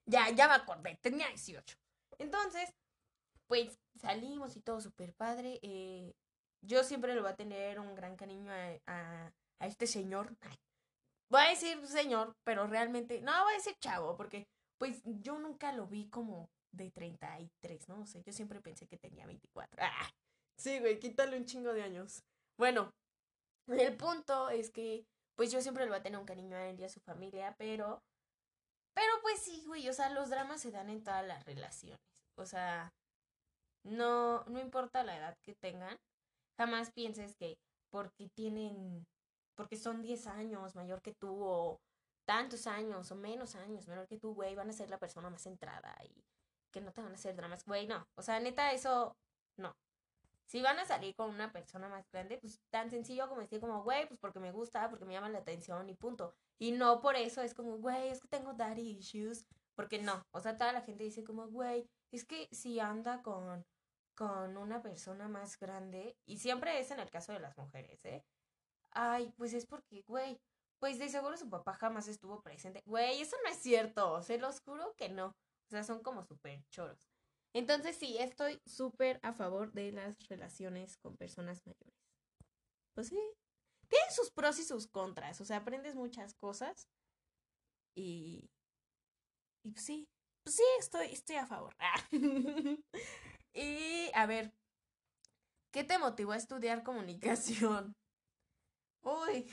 ya, 0.07 0.29
ya 0.31 0.47
me 0.47 0.55
acordé, 0.55 0.97
tenía 1.01 1.27
18. 1.27 1.77
Entonces, 2.19 2.73
pues 3.47 3.77
salimos 3.99 4.55
y 4.55 4.61
todo 4.61 4.81
súper 4.81 5.13
padre. 5.13 5.59
Eh, 5.61 6.13
yo 6.61 6.83
siempre 6.83 7.13
le 7.13 7.21
voy 7.21 7.29
a 7.29 7.35
tener 7.35 7.79
un 7.79 7.93
gran 7.95 8.15
cariño 8.15 8.51
a, 8.51 9.31
a 9.59 9.67
este 9.67 9.87
señor. 9.87 10.35
voy 11.29 11.41
a 11.41 11.49
decir 11.49 11.85
señor, 11.87 12.35
pero 12.43 12.67
realmente, 12.67 13.21
no, 13.21 13.31
voy 13.43 13.53
a 13.53 13.57
decir 13.57 13.75
chavo, 13.79 14.15
porque 14.15 14.47
pues 14.79 15.01
yo 15.05 15.39
nunca 15.39 15.71
lo 15.71 15.87
vi 15.87 16.09
como 16.09 16.49
de 16.71 16.91
33, 16.91 17.89
¿no? 17.89 18.01
O 18.01 18.05
sea, 18.05 18.21
yo 18.21 18.31
siempre 18.31 18.61
pensé 18.61 18.87
que 18.87 18.97
tenía 18.97 19.25
24. 19.25 19.77
¡Ah! 19.81 20.09
Sí, 20.57 20.79
güey, 20.79 20.99
quítale 20.99 21.37
un 21.37 21.45
chingo 21.45 21.73
de 21.73 21.83
años. 21.83 22.23
Bueno, 22.57 22.91
el 23.67 23.95
punto 23.95 24.49
es 24.49 24.71
que, 24.71 25.05
pues 25.35 25.51
yo 25.51 25.61
siempre 25.61 25.83
le 25.83 25.89
voy 25.89 25.99
a 25.99 26.03
tener 26.03 26.19
un 26.19 26.25
cariño 26.25 26.55
a 26.55 26.67
él 26.67 26.79
y 26.79 26.83
a 26.83 26.89
su 26.89 26.99
familia, 26.99 27.55
pero, 27.57 28.01
pero 28.97 29.13
pues 29.21 29.39
sí, 29.43 29.63
güey, 29.67 29.87
o 29.89 29.93
sea, 29.93 30.09
los 30.09 30.31
dramas 30.31 30.59
se 30.59 30.71
dan 30.71 30.89
en 30.89 31.03
todas 31.03 31.23
las 31.23 31.45
relaciones. 31.45 31.99
O 32.35 32.47
sea, 32.47 32.89
no, 33.83 34.43
no 34.45 34.59
importa 34.59 35.03
la 35.03 35.15
edad 35.15 35.35
que 35.45 35.53
tengan, 35.61 35.95
jamás 36.57 36.89
pienses 36.95 37.35
que 37.35 37.59
porque 37.91 38.27
tienen, 38.35 39.05
porque 39.55 39.77
son 39.77 40.01
10 40.01 40.25
años 40.25 40.73
mayor 40.73 40.99
que 41.03 41.13
tú 41.21 41.29
o 41.43 41.77
tantos 42.27 42.65
años 42.65 43.11
o 43.11 43.15
menos 43.15 43.53
años 43.53 43.87
menor 43.87 44.07
que 44.07 44.17
tú, 44.17 44.33
güey, 44.33 44.55
van 44.55 44.71
a 44.71 44.73
ser 44.73 44.89
la 44.89 44.97
persona 44.97 45.29
más 45.29 45.43
centrada 45.43 45.95
y 46.03 46.23
que 46.73 46.81
no 46.81 46.91
te 46.91 47.01
van 47.01 47.11
a 47.11 47.15
hacer 47.15 47.35
dramas. 47.35 47.63
Güey, 47.65 47.85
no. 47.85 48.03
O 48.17 48.23
sea, 48.23 48.39
neta, 48.39 48.71
eso 48.71 49.13
no. 49.59 49.73
Si 50.47 50.61
van 50.61 50.79
a 50.79 50.85
salir 50.85 51.13
con 51.13 51.29
una 51.29 51.51
persona 51.51 51.89
más 51.89 52.09
grande, 52.09 52.37
pues 52.37 52.61
tan 52.69 52.89
sencillo 52.89 53.27
como 53.27 53.41
decir 53.41 53.59
como, 53.59 53.83
güey, 53.83 54.07
pues 54.07 54.17
porque 54.19 54.39
me 54.39 54.51
gusta, 54.51 54.89
porque 54.89 55.03
me 55.05 55.13
llama 55.13 55.29
la 55.29 55.39
atención 55.39 55.89
y 55.89 55.93
punto. 55.93 56.33
Y 56.57 56.71
no 56.71 57.01
por 57.01 57.17
eso 57.17 57.41
es 57.41 57.53
como, 57.53 57.77
güey, 57.77 58.07
es 58.07 58.21
que 58.21 58.29
tengo 58.29 58.53
daddy 58.53 58.97
issues. 58.97 59.45
Porque 59.75 60.01
no. 60.01 60.25
O 60.31 60.39
sea, 60.39 60.57
toda 60.57 60.71
la 60.71 60.81
gente 60.81 61.03
dice 61.03 61.23
como, 61.23 61.47
güey, 61.49 61.87
es 62.11 62.25
que 62.25 62.47
si 62.51 62.79
anda 62.79 63.21
con, 63.21 63.65
con 64.15 64.57
una 64.57 64.81
persona 64.81 65.27
más 65.27 65.59
grande, 65.59 66.17
y 66.25 66.37
siempre 66.37 66.79
es 66.79 66.91
en 66.91 66.99
el 66.99 67.11
caso 67.11 67.33
de 67.33 67.39
las 67.39 67.57
mujeres, 67.57 68.03
¿eh? 68.05 68.23
Ay, 68.91 69.31
pues 69.37 69.53
es 69.53 69.65
porque, 69.67 70.01
güey, 70.07 70.39
pues 70.79 70.97
de 70.97 71.09
seguro 71.09 71.37
su 71.37 71.49
papá 71.49 71.73
jamás 71.73 72.07
estuvo 72.07 72.41
presente. 72.41 72.81
Güey, 72.85 73.21
eso 73.21 73.35
no 73.43 73.49
es 73.49 73.57
cierto, 73.57 74.21
se 74.23 74.37
los 74.37 74.61
juro 74.61 74.95
que 74.95 75.09
no. 75.09 75.27
O 75.27 75.69
sea, 75.69 75.83
son 75.83 76.01
como 76.01 76.23
súper 76.23 76.63
choros. 76.69 77.07
Entonces 77.57 77.95
sí, 77.95 78.15
estoy 78.19 78.61
súper 78.67 79.19
a 79.23 79.33
favor 79.33 79.71
de 79.73 79.91
las 79.91 80.15
relaciones 80.29 80.95
con 80.97 81.17
personas 81.17 81.65
mayores. 81.65 81.95
Pues 82.93 83.07
sí, 83.07 83.19
tienen 83.89 84.11
sus 84.11 84.29
pros 84.29 84.59
y 84.59 84.63
sus 84.63 84.85
contras. 84.85 85.41
O 85.41 85.45
sea, 85.45 85.57
aprendes 85.57 85.95
muchas 85.95 86.35
cosas. 86.35 86.87
Y... 87.95 88.47
Y 89.63 89.71
pues 89.71 89.83
sí, 89.83 90.07
pues 90.43 90.55
sí, 90.55 90.63
estoy, 90.79 91.07
estoy 91.07 91.37
a 91.37 91.47
favor. 91.47 91.75
y 93.55 94.11
a 94.13 94.27
ver, 94.27 94.53
¿qué 95.71 95.83
te 95.83 95.97
motivó 95.97 96.33
a 96.33 96.37
estudiar 96.37 96.83
comunicación? 96.83 97.95
Uy, 99.01 99.49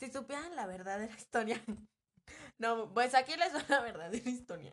si 0.00 0.10
supieran 0.10 0.56
la 0.56 0.66
verdadera 0.66 1.14
historia. 1.14 1.62
No, 2.56 2.94
pues 2.94 3.14
aquí 3.14 3.36
les 3.36 3.52
doy 3.52 3.64
la 3.68 3.80
verdadera 3.80 4.30
historia. 4.30 4.72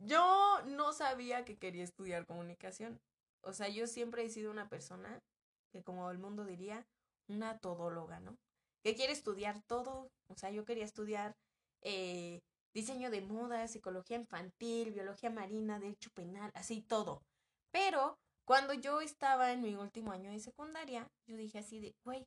Yo 0.00 0.62
no 0.66 0.92
sabía 0.92 1.44
que 1.44 1.58
quería 1.58 1.84
estudiar 1.84 2.26
comunicación. 2.26 2.98
O 3.42 3.52
sea, 3.52 3.68
yo 3.68 3.86
siempre 3.86 4.24
he 4.24 4.30
sido 4.30 4.50
una 4.50 4.68
persona 4.68 5.22
que, 5.72 5.82
como 5.82 6.10
el 6.10 6.18
mundo 6.18 6.44
diría, 6.44 6.86
una 7.28 7.58
todóloga, 7.58 8.18
¿no? 8.20 8.36
Que 8.82 8.94
quiere 8.94 9.12
estudiar 9.12 9.62
todo. 9.66 10.10
O 10.28 10.34
sea, 10.34 10.50
yo 10.50 10.64
quería 10.64 10.84
estudiar 10.84 11.36
eh, 11.82 12.40
diseño 12.72 13.10
de 13.10 13.20
moda, 13.20 13.68
psicología 13.68 14.16
infantil, 14.16 14.92
biología 14.92 15.30
marina, 15.30 15.78
derecho 15.78 16.10
penal, 16.14 16.50
así 16.54 16.80
todo. 16.80 17.22
Pero 17.70 18.18
cuando 18.46 18.72
yo 18.74 19.00
estaba 19.02 19.52
en 19.52 19.62
mi 19.62 19.74
último 19.74 20.12
año 20.12 20.30
de 20.30 20.40
secundaria, 20.40 21.10
yo 21.26 21.36
dije 21.36 21.58
así 21.58 21.78
de, 21.78 21.94
güey, 22.04 22.26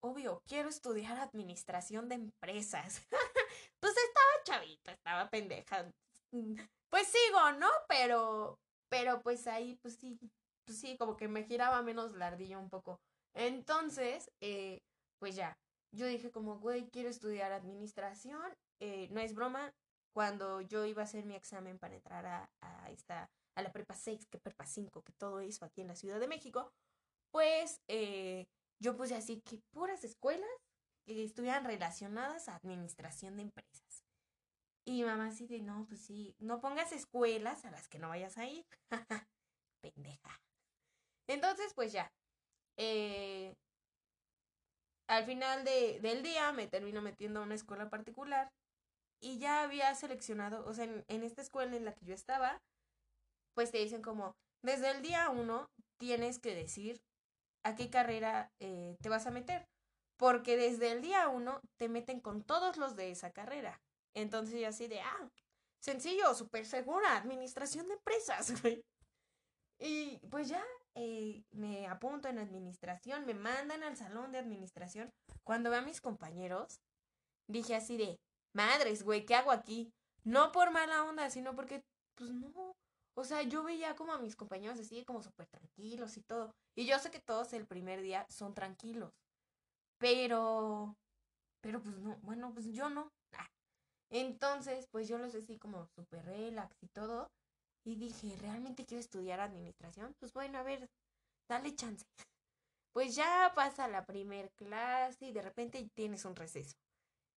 obvio, 0.00 0.42
quiero 0.46 0.68
estudiar 0.68 1.18
administración 1.18 2.08
de 2.08 2.16
empresas. 2.16 3.02
pues 3.80 3.94
estaba 3.96 4.42
chavita, 4.44 4.92
estaba 4.92 5.30
pendeja, 5.30 5.90
pues 6.90 7.08
sigo, 7.08 7.52
¿no? 7.58 7.68
Pero, 7.88 8.58
Pero 8.90 9.22
pues 9.22 9.46
ahí, 9.46 9.76
pues 9.82 9.96
sí, 9.96 10.18
pues 10.66 10.78
sí, 10.78 10.96
como 10.98 11.16
que 11.16 11.28
me 11.28 11.44
giraba 11.44 11.82
menos 11.82 12.12
la 12.16 12.28
ardilla 12.28 12.58
un 12.58 12.70
poco. 12.70 13.00
Entonces, 13.34 14.30
eh, 14.40 14.78
pues 15.20 15.34
ya, 15.36 15.54
yo 15.92 16.06
dije 16.06 16.30
como, 16.30 16.58
güey, 16.58 16.88
quiero 16.90 17.08
estudiar 17.08 17.52
administración. 17.52 18.42
Eh, 18.80 19.08
no 19.10 19.20
es 19.20 19.34
broma, 19.34 19.72
cuando 20.14 20.60
yo 20.60 20.84
iba 20.86 21.02
a 21.02 21.04
hacer 21.06 21.24
mi 21.26 21.34
examen 21.34 21.78
para 21.78 21.94
entrar 21.96 22.26
a, 22.26 22.50
a 22.60 22.90
esta, 22.90 23.28
a 23.56 23.62
la 23.62 23.72
prepa 23.72 23.94
6, 23.94 24.26
que 24.30 24.38
prepa 24.38 24.66
5, 24.66 25.02
que 25.02 25.12
todo 25.18 25.40
eso 25.40 25.64
aquí 25.64 25.80
en 25.82 25.88
la 25.88 25.96
Ciudad 25.96 26.20
de 26.20 26.28
México, 26.28 26.70
pues 27.32 27.80
eh, 27.88 28.46
yo 28.80 28.96
puse 28.96 29.14
así 29.16 29.40
que 29.42 29.60
puras 29.72 30.04
escuelas 30.04 30.50
que 31.06 31.24
estuvieran 31.24 31.64
relacionadas 31.64 32.48
a 32.48 32.56
administración 32.56 33.36
de 33.36 33.42
empresas. 33.42 33.83
Y 34.86 35.02
mamá 35.04 35.28
así 35.28 35.46
de, 35.46 35.60
no, 35.60 35.86
pues 35.86 36.00
sí, 36.00 36.34
no 36.38 36.60
pongas 36.60 36.92
escuelas 36.92 37.64
a 37.64 37.70
las 37.70 37.88
que 37.88 37.98
no 37.98 38.08
vayas 38.08 38.36
a 38.36 38.46
ir. 38.46 38.64
Pendeja. 39.82 40.40
Entonces, 41.26 41.72
pues 41.74 41.92
ya. 41.92 42.12
Eh, 42.76 43.54
al 45.08 45.24
final 45.24 45.64
de, 45.64 46.00
del 46.00 46.22
día 46.22 46.52
me 46.52 46.66
termino 46.66 47.02
metiendo 47.02 47.40
a 47.40 47.44
una 47.44 47.54
escuela 47.54 47.88
particular 47.88 48.50
y 49.20 49.38
ya 49.38 49.62
había 49.62 49.94
seleccionado, 49.94 50.66
o 50.66 50.74
sea, 50.74 50.84
en, 50.84 51.04
en, 51.08 51.22
esta 51.22 51.40
escuela 51.40 51.76
en 51.76 51.84
la 51.84 51.94
que 51.94 52.04
yo 52.04 52.14
estaba, 52.14 52.60
pues 53.54 53.70
te 53.70 53.78
dicen 53.78 54.02
como, 54.02 54.34
desde 54.62 54.90
el 54.90 55.02
día 55.02 55.30
uno 55.30 55.70
tienes 55.98 56.38
que 56.38 56.54
decir 56.54 57.00
a 57.64 57.74
qué 57.74 57.90
carrera 57.90 58.50
eh, 58.60 58.96
te 59.00 59.08
vas 59.08 59.26
a 59.26 59.30
meter, 59.30 59.66
porque 60.18 60.56
desde 60.56 60.92
el 60.92 61.00
día 61.00 61.28
uno 61.28 61.60
te 61.78 61.88
meten 61.88 62.20
con 62.20 62.42
todos 62.42 62.76
los 62.76 62.96
de 62.96 63.10
esa 63.10 63.30
carrera. 63.30 63.80
Entonces 64.14 64.60
yo 64.60 64.68
así 64.68 64.86
de, 64.86 65.00
ah, 65.00 65.28
sencillo, 65.80 66.34
súper 66.34 66.66
segura, 66.66 67.16
administración 67.16 67.88
de 67.88 67.94
empresas, 67.94 68.52
Y 69.80 70.18
pues 70.30 70.48
ya 70.48 70.64
eh, 70.94 71.42
me 71.50 71.88
apunto 71.88 72.28
en 72.28 72.38
administración, 72.38 73.26
me 73.26 73.34
mandan 73.34 73.82
al 73.82 73.96
salón 73.96 74.30
de 74.30 74.38
administración. 74.38 75.10
Cuando 75.42 75.68
veo 75.68 75.80
a 75.80 75.84
mis 75.84 76.00
compañeros, 76.00 76.78
dije 77.48 77.74
así 77.74 77.96
de, 77.96 78.16
madres, 78.54 79.02
güey, 79.02 79.26
¿qué 79.26 79.34
hago 79.34 79.50
aquí? 79.50 79.92
No 80.22 80.52
por 80.52 80.70
mala 80.70 81.04
onda, 81.04 81.28
sino 81.28 81.54
porque, 81.54 81.82
pues 82.14 82.30
no. 82.32 82.72
O 83.16 83.24
sea, 83.24 83.42
yo 83.42 83.62
veía 83.62 83.94
como 83.94 84.12
a 84.12 84.18
mis 84.18 84.36
compañeros 84.36 84.78
así, 84.78 85.04
como 85.04 85.22
súper 85.22 85.46
tranquilos 85.48 86.16
y 86.16 86.22
todo. 86.22 86.52
Y 86.76 86.86
yo 86.86 86.98
sé 86.98 87.10
que 87.10 87.20
todos 87.20 87.52
el 87.52 87.66
primer 87.66 88.00
día 88.00 88.26
son 88.28 88.54
tranquilos. 88.54 89.12
Pero, 89.98 90.96
pero 91.60 91.80
pues 91.82 91.96
no, 91.98 92.16
bueno, 92.22 92.52
pues 92.52 92.66
yo 92.72 92.90
no. 92.90 93.08
Entonces, 94.10 94.86
pues 94.90 95.08
yo 95.08 95.18
los 95.18 95.34
así 95.34 95.58
como 95.58 95.86
súper 95.96 96.24
relax 96.24 96.76
y 96.82 96.88
todo. 96.88 97.30
Y 97.86 97.96
dije, 97.96 98.34
¿realmente 98.40 98.86
quiero 98.86 99.00
estudiar 99.00 99.40
administración? 99.40 100.14
Pues 100.18 100.32
bueno, 100.32 100.58
a 100.58 100.62
ver, 100.62 100.88
dale 101.48 101.74
chance. 101.74 102.04
Pues 102.94 103.16
ya 103.16 103.50
pasa 103.56 103.88
la 103.88 104.06
primer 104.06 104.52
clase 104.52 105.26
y 105.26 105.32
de 105.32 105.42
repente 105.42 105.90
tienes 105.96 106.24
un 106.24 106.36
receso. 106.36 106.76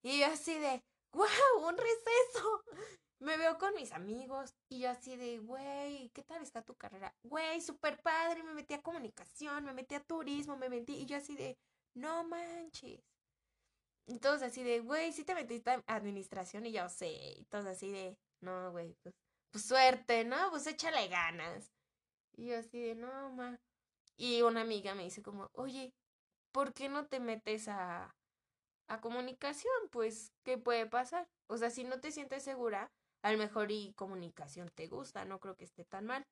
Y 0.04 0.20
yo 0.20 0.28
así 0.28 0.54
de, 0.54 0.84
¡wow! 1.14 1.68
¡Un 1.68 1.76
receso! 1.76 2.64
Me 3.20 3.38
veo 3.38 3.58
con 3.58 3.74
mis 3.74 3.92
amigos 3.92 4.54
y 4.70 4.82
yo 4.82 4.92
así 4.92 5.16
de, 5.16 5.40
güey, 5.40 6.10
¿qué 6.10 6.22
tal 6.22 6.44
está 6.44 6.62
tu 6.62 6.76
carrera? 6.76 7.12
Güey, 7.24 7.60
súper 7.62 8.00
padre, 8.04 8.44
me 8.44 8.54
metí 8.54 8.76
a 8.76 8.82
comunicación, 8.84 9.66
me 9.66 9.74
metí 9.74 9.96
a 9.96 10.04
turismo, 10.04 10.56
me 10.56 10.70
metí, 10.70 10.94
y 10.94 11.06
yo 11.08 11.18
así 11.18 11.36
de, 11.36 11.58
no 11.96 12.24
manches. 12.26 13.02
Entonces 14.08 14.50
así 14.50 14.64
de, 14.64 14.80
güey, 14.80 15.12
sí 15.12 15.24
te 15.24 15.36
metiste 15.36 15.70
a 15.72 15.84
administración 15.88 16.66
y 16.66 16.72
yo 16.72 16.88
sé, 16.90 17.10
y 17.12 17.46
todos 17.50 17.66
así 17.66 17.92
de, 17.92 18.18
no, 18.42 18.72
güey, 18.72 18.96
pues 19.04 19.16
pues 19.52 19.66
suerte, 19.66 20.26
¿no? 20.26 20.50
Pues 20.52 20.68
échale 20.68 21.08
ganas. 21.08 21.72
Y 22.38 22.48
yo 22.48 22.58
así 22.60 22.82
de, 22.82 22.96
no, 22.96 23.32
ma. 23.32 23.60
Y 24.18 24.42
una 24.44 24.62
amiga 24.62 24.96
me 24.96 25.04
dice 25.04 25.24
como, 25.24 25.50
oye, 25.54 25.94
¿por 26.52 26.74
qué 26.74 26.90
no 26.90 27.08
te 27.08 27.20
metes 27.20 27.67
a, 27.67 28.15
a 28.88 29.02
comunicación? 29.02 29.74
Pues, 29.91 30.34
¿qué 30.43 30.58
puede 30.58 30.88
pasar? 30.88 31.28
O 31.48 31.58
sea, 31.58 31.70
si 31.70 31.84
no 31.84 32.00
te 32.00 32.12
sientes 32.12 32.43
segura, 32.43 32.91
a 33.24 33.32
lo 33.32 33.38
mejor 33.38 33.72
y 33.72 33.93
comunicación 33.96 34.70
te 34.76 34.88
gusta, 34.88 35.26
no 35.26 35.39
creo 35.39 35.56
que 35.56 35.65
esté 35.65 35.86
tan 35.86 36.06
mal. 36.06 36.26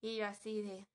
Y 0.00 0.16
yo 0.16 0.26
así 0.26 0.62
de, 0.62 0.86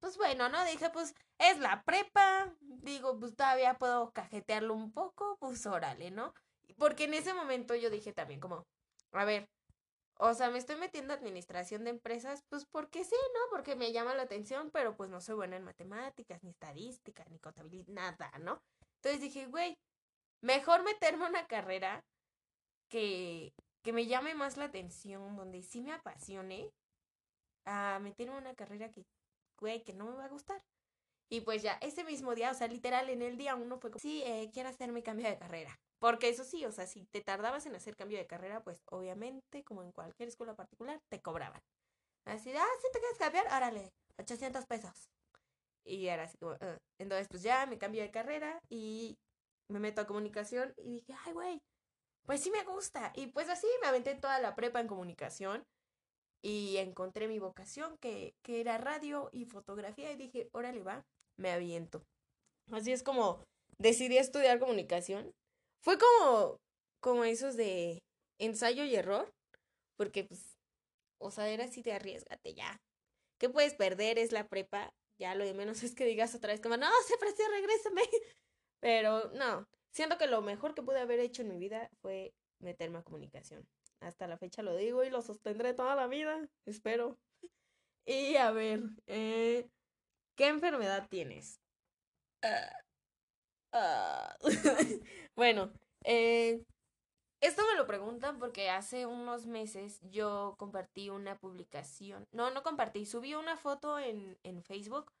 pues 0.00 0.16
bueno, 0.16 0.48
¿no? 0.48 0.64
Dije, 0.64 0.90
pues 0.90 1.14
es 1.42 1.58
la 1.58 1.82
prepa, 1.82 2.54
digo, 2.60 3.18
pues 3.18 3.34
todavía 3.34 3.74
puedo 3.74 4.12
cajetearlo 4.12 4.74
un 4.74 4.92
poco, 4.92 5.36
pues 5.40 5.66
órale, 5.66 6.10
¿no? 6.10 6.34
Porque 6.78 7.04
en 7.04 7.14
ese 7.14 7.34
momento 7.34 7.74
yo 7.74 7.90
dije 7.90 8.12
también 8.12 8.38
como, 8.40 8.64
a 9.12 9.24
ver, 9.24 9.48
o 10.18 10.34
sea, 10.34 10.50
me 10.50 10.58
estoy 10.58 10.76
metiendo 10.76 11.12
a 11.12 11.16
administración 11.16 11.82
de 11.82 11.90
empresas, 11.90 12.44
pues 12.48 12.64
porque 12.66 13.04
sí, 13.04 13.16
¿no? 13.34 13.40
Porque 13.50 13.74
me 13.74 13.92
llama 13.92 14.14
la 14.14 14.22
atención, 14.22 14.70
pero 14.70 14.96
pues 14.96 15.10
no 15.10 15.20
soy 15.20 15.34
buena 15.34 15.56
en 15.56 15.64
matemáticas, 15.64 16.44
ni 16.44 16.50
estadística, 16.50 17.24
ni 17.28 17.40
contabilidad, 17.40 17.88
nada, 17.88 18.30
¿no? 18.38 18.62
Entonces 18.96 19.20
dije, 19.20 19.46
güey, 19.46 19.76
mejor 20.42 20.84
meterme 20.84 21.24
a 21.24 21.28
una 21.28 21.46
carrera 21.48 22.04
que, 22.88 23.52
que 23.82 23.92
me 23.92 24.06
llame 24.06 24.34
más 24.34 24.56
la 24.56 24.66
atención, 24.66 25.34
donde 25.36 25.62
sí 25.62 25.80
me 25.80 25.92
apasione, 25.92 26.70
a 27.64 27.98
meterme 28.00 28.34
en 28.34 28.42
una 28.42 28.54
carrera 28.54 28.92
que, 28.92 29.04
güey, 29.58 29.82
que 29.82 29.92
no 29.92 30.04
me 30.04 30.16
va 30.16 30.26
a 30.26 30.28
gustar. 30.28 30.62
Y 31.32 31.40
pues 31.40 31.62
ya, 31.62 31.78
ese 31.80 32.04
mismo 32.04 32.34
día, 32.34 32.50
o 32.50 32.54
sea, 32.54 32.68
literal, 32.68 33.08
en 33.08 33.22
el 33.22 33.38
día 33.38 33.54
uno 33.54 33.78
fue 33.78 33.90
como, 33.90 34.00
sí, 34.00 34.22
eh, 34.26 34.50
quiero 34.52 34.68
hacerme 34.68 35.02
cambio 35.02 35.26
de 35.26 35.38
carrera. 35.38 35.80
Porque 35.98 36.28
eso 36.28 36.44
sí, 36.44 36.66
o 36.66 36.72
sea, 36.72 36.86
si 36.86 37.06
te 37.06 37.22
tardabas 37.22 37.64
en 37.64 37.74
hacer 37.74 37.96
cambio 37.96 38.18
de 38.18 38.26
carrera, 38.26 38.62
pues 38.62 38.82
obviamente, 38.90 39.64
como 39.64 39.82
en 39.82 39.92
cualquier 39.92 40.28
escuela 40.28 40.54
particular, 40.54 40.98
te 41.10 41.22
cobraban. 41.22 41.58
Así 42.26 42.52
ah, 42.54 42.66
si 42.82 42.92
te 42.92 42.98
quieres 42.98 43.16
cambiar, 43.16 43.46
órale, 43.46 43.88
800 44.18 44.66
pesos. 44.66 45.08
Y 45.86 46.06
era 46.08 46.24
así 46.24 46.36
como, 46.36 46.52
uh. 46.52 46.76
entonces 47.00 47.28
pues 47.30 47.42
ya 47.42 47.64
me 47.64 47.78
cambio 47.78 48.02
de 48.02 48.10
carrera 48.10 48.58
y 48.68 49.16
me 49.70 49.80
meto 49.80 50.02
a 50.02 50.06
comunicación 50.06 50.74
y 50.76 50.96
dije, 50.96 51.14
ay, 51.24 51.32
güey, 51.32 51.58
pues 52.26 52.42
sí 52.42 52.50
me 52.50 52.62
gusta. 52.64 53.10
Y 53.16 53.28
pues 53.28 53.48
así 53.48 53.66
me 53.80 53.88
aventé 53.88 54.16
toda 54.16 54.38
la 54.38 54.54
prepa 54.54 54.80
en 54.80 54.86
comunicación 54.86 55.64
y 56.42 56.76
encontré 56.76 57.26
mi 57.26 57.38
vocación, 57.38 57.96
que, 58.02 58.34
que 58.42 58.60
era 58.60 58.76
radio 58.76 59.30
y 59.32 59.46
fotografía, 59.46 60.12
y 60.12 60.16
dije, 60.16 60.50
órale, 60.52 60.82
va, 60.82 61.02
me 61.38 61.50
aviento. 61.50 62.02
Así 62.70 62.92
es 62.92 63.02
como 63.02 63.44
decidí 63.78 64.18
estudiar 64.18 64.58
comunicación 64.58 65.32
fue 65.82 65.98
como, 65.98 66.60
como 67.00 67.24
esos 67.24 67.56
de 67.56 67.98
ensayo 68.38 68.84
y 68.84 68.94
error, 68.94 69.32
porque 69.96 70.24
pues, 70.24 70.56
o 71.20 71.30
sea, 71.30 71.48
era 71.48 71.64
así 71.64 71.82
de 71.82 71.92
arriesgate 71.92 72.54
ya. 72.54 72.80
¿Qué 73.38 73.48
puedes 73.48 73.74
perder? 73.74 74.18
Es 74.18 74.32
la 74.32 74.46
prepa. 74.46 74.90
Ya 75.18 75.34
lo 75.34 75.44
de 75.44 75.54
menos 75.54 75.82
es 75.82 75.94
que 75.94 76.04
digas 76.04 76.34
otra 76.34 76.52
vez 76.52 76.60
como, 76.60 76.76
no, 76.76 76.88
se 77.06 77.14
ofreció, 77.14 77.44
regrésame. 77.50 78.02
Pero 78.80 79.30
no, 79.32 79.66
siento 79.92 80.18
que 80.18 80.26
lo 80.26 80.40
mejor 80.42 80.74
que 80.74 80.82
pude 80.82 81.00
haber 81.00 81.20
hecho 81.20 81.42
en 81.42 81.48
mi 81.48 81.58
vida 81.58 81.90
fue 82.00 82.32
meterme 82.60 82.98
a 82.98 83.02
comunicación. 83.02 83.66
Hasta 84.00 84.26
la 84.26 84.38
fecha 84.38 84.62
lo 84.62 84.76
digo 84.76 85.04
y 85.04 85.10
lo 85.10 85.22
sostendré 85.22 85.74
toda 85.74 85.94
la 85.94 86.06
vida, 86.06 86.48
espero. 86.66 87.18
Y 88.04 88.36
a 88.36 88.50
ver, 88.50 88.82
eh, 89.06 89.68
¿qué 90.36 90.48
enfermedad 90.48 91.08
tienes? 91.08 91.60
Uh, 92.44 92.82
Ah. 93.72 94.36
bueno, 95.34 95.72
eh, 96.04 96.62
esto 97.40 97.62
me 97.70 97.76
lo 97.76 97.86
preguntan 97.86 98.38
porque 98.38 98.70
hace 98.70 99.06
unos 99.06 99.46
meses 99.46 100.00
yo 100.10 100.54
compartí 100.58 101.10
una 101.10 101.38
publicación, 101.38 102.26
no, 102.32 102.50
no 102.50 102.62
compartí, 102.62 103.06
subí 103.06 103.34
una 103.34 103.56
foto 103.56 103.98
en, 103.98 104.38
en 104.42 104.62
Facebook 104.62 105.12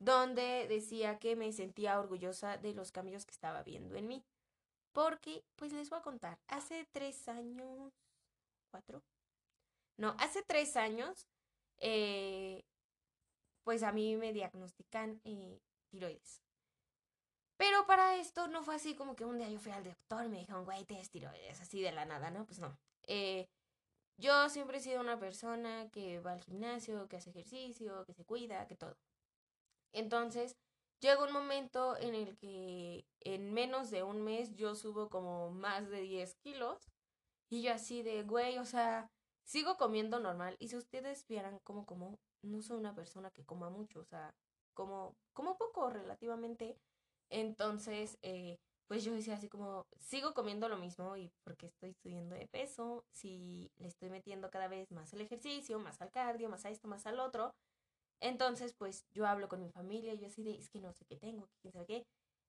donde 0.00 0.66
decía 0.68 1.18
que 1.18 1.36
me 1.36 1.52
sentía 1.52 1.98
orgullosa 1.98 2.56
de 2.58 2.74
los 2.74 2.90
cambios 2.92 3.24
que 3.24 3.32
estaba 3.32 3.62
viendo 3.62 3.94
en 3.96 4.08
mí. 4.08 4.24
Porque, 4.92 5.44
pues 5.56 5.72
les 5.72 5.90
voy 5.90 6.00
a 6.00 6.02
contar, 6.02 6.38
hace 6.48 6.86
tres 6.92 7.28
años, 7.28 7.92
cuatro, 8.70 9.02
no, 9.96 10.14
hace 10.18 10.42
tres 10.42 10.76
años, 10.76 11.26
eh, 11.78 12.64
pues 13.64 13.82
a 13.82 13.92
mí 13.92 14.16
me 14.16 14.32
diagnostican 14.32 15.20
eh, 15.24 15.60
tiroides. 15.90 16.42
Pero 17.56 17.86
para 17.86 18.16
esto 18.16 18.48
no 18.48 18.62
fue 18.62 18.74
así 18.74 18.94
como 18.96 19.14
que 19.14 19.24
un 19.24 19.38
día 19.38 19.48
yo 19.48 19.60
fui 19.60 19.72
al 19.72 19.84
doctor 19.84 20.24
y 20.24 20.28
me 20.28 20.38
dijeron, 20.38 20.64
güey, 20.64 20.84
te 20.84 20.96
tiroides, 21.08 21.60
así 21.60 21.80
de 21.80 21.92
la 21.92 22.04
nada, 22.04 22.30
¿no? 22.30 22.44
Pues 22.44 22.58
no. 22.58 22.76
Eh, 23.06 23.48
yo 24.18 24.48
siempre 24.48 24.78
he 24.78 24.80
sido 24.80 25.00
una 25.00 25.18
persona 25.18 25.88
que 25.90 26.20
va 26.20 26.32
al 26.32 26.42
gimnasio, 26.42 27.08
que 27.08 27.16
hace 27.16 27.30
ejercicio, 27.30 28.04
que 28.04 28.14
se 28.14 28.24
cuida, 28.24 28.66
que 28.66 28.76
todo. 28.76 28.96
Entonces, 29.92 30.56
llega 31.00 31.24
un 31.24 31.32
momento 31.32 31.96
en 31.98 32.14
el 32.14 32.36
que 32.36 33.06
en 33.20 33.52
menos 33.52 33.90
de 33.90 34.02
un 34.02 34.22
mes 34.22 34.54
yo 34.54 34.74
subo 34.74 35.08
como 35.08 35.50
más 35.50 35.88
de 35.88 36.00
10 36.00 36.34
kilos 36.36 36.90
y 37.50 37.62
yo 37.62 37.72
así 37.72 38.02
de, 38.02 38.22
güey, 38.22 38.58
o 38.58 38.64
sea, 38.64 39.10
sigo 39.44 39.76
comiendo 39.76 40.20
normal. 40.20 40.56
Y 40.58 40.68
si 40.68 40.76
ustedes 40.76 41.26
vieran 41.26 41.58
cómo 41.64 41.84
como, 41.84 42.18
no 42.42 42.62
soy 42.62 42.78
una 42.78 42.94
persona 42.94 43.30
que 43.30 43.44
coma 43.44 43.70
mucho, 43.70 44.00
o 44.00 44.04
sea, 44.04 44.34
como, 44.74 45.14
como 45.32 45.56
poco 45.56 45.90
relativamente 45.90 46.76
entonces, 47.32 48.18
eh, 48.20 48.58
pues 48.88 49.04
yo 49.04 49.14
decía 49.14 49.34
así 49.34 49.48
como, 49.48 49.86
sigo 49.98 50.34
comiendo 50.34 50.68
lo 50.68 50.76
mismo 50.76 51.16
y 51.16 51.32
porque 51.44 51.66
estoy 51.66 51.94
subiendo 51.94 52.34
de 52.34 52.46
peso, 52.46 53.06
si 53.10 53.72
le 53.78 53.88
estoy 53.88 54.10
metiendo 54.10 54.50
cada 54.50 54.68
vez 54.68 54.90
más 54.92 55.12
el 55.14 55.22
ejercicio, 55.22 55.78
más 55.78 56.02
al 56.02 56.10
cardio, 56.10 56.50
más 56.50 56.66
a 56.66 56.70
esto, 56.70 56.88
más 56.88 57.06
al 57.06 57.18
otro. 57.20 57.54
Entonces, 58.20 58.74
pues 58.74 59.06
yo 59.14 59.26
hablo 59.26 59.48
con 59.48 59.62
mi 59.62 59.70
familia 59.70 60.12
y 60.12 60.18
yo 60.18 60.26
así 60.26 60.42
de, 60.42 60.58
es 60.58 60.68
que 60.68 60.80
no 60.80 60.92
sé 60.92 61.06
qué 61.06 61.16
tengo, 61.16 61.48
quién 61.62 61.72
sabe 61.72 61.86
qué. 61.86 62.06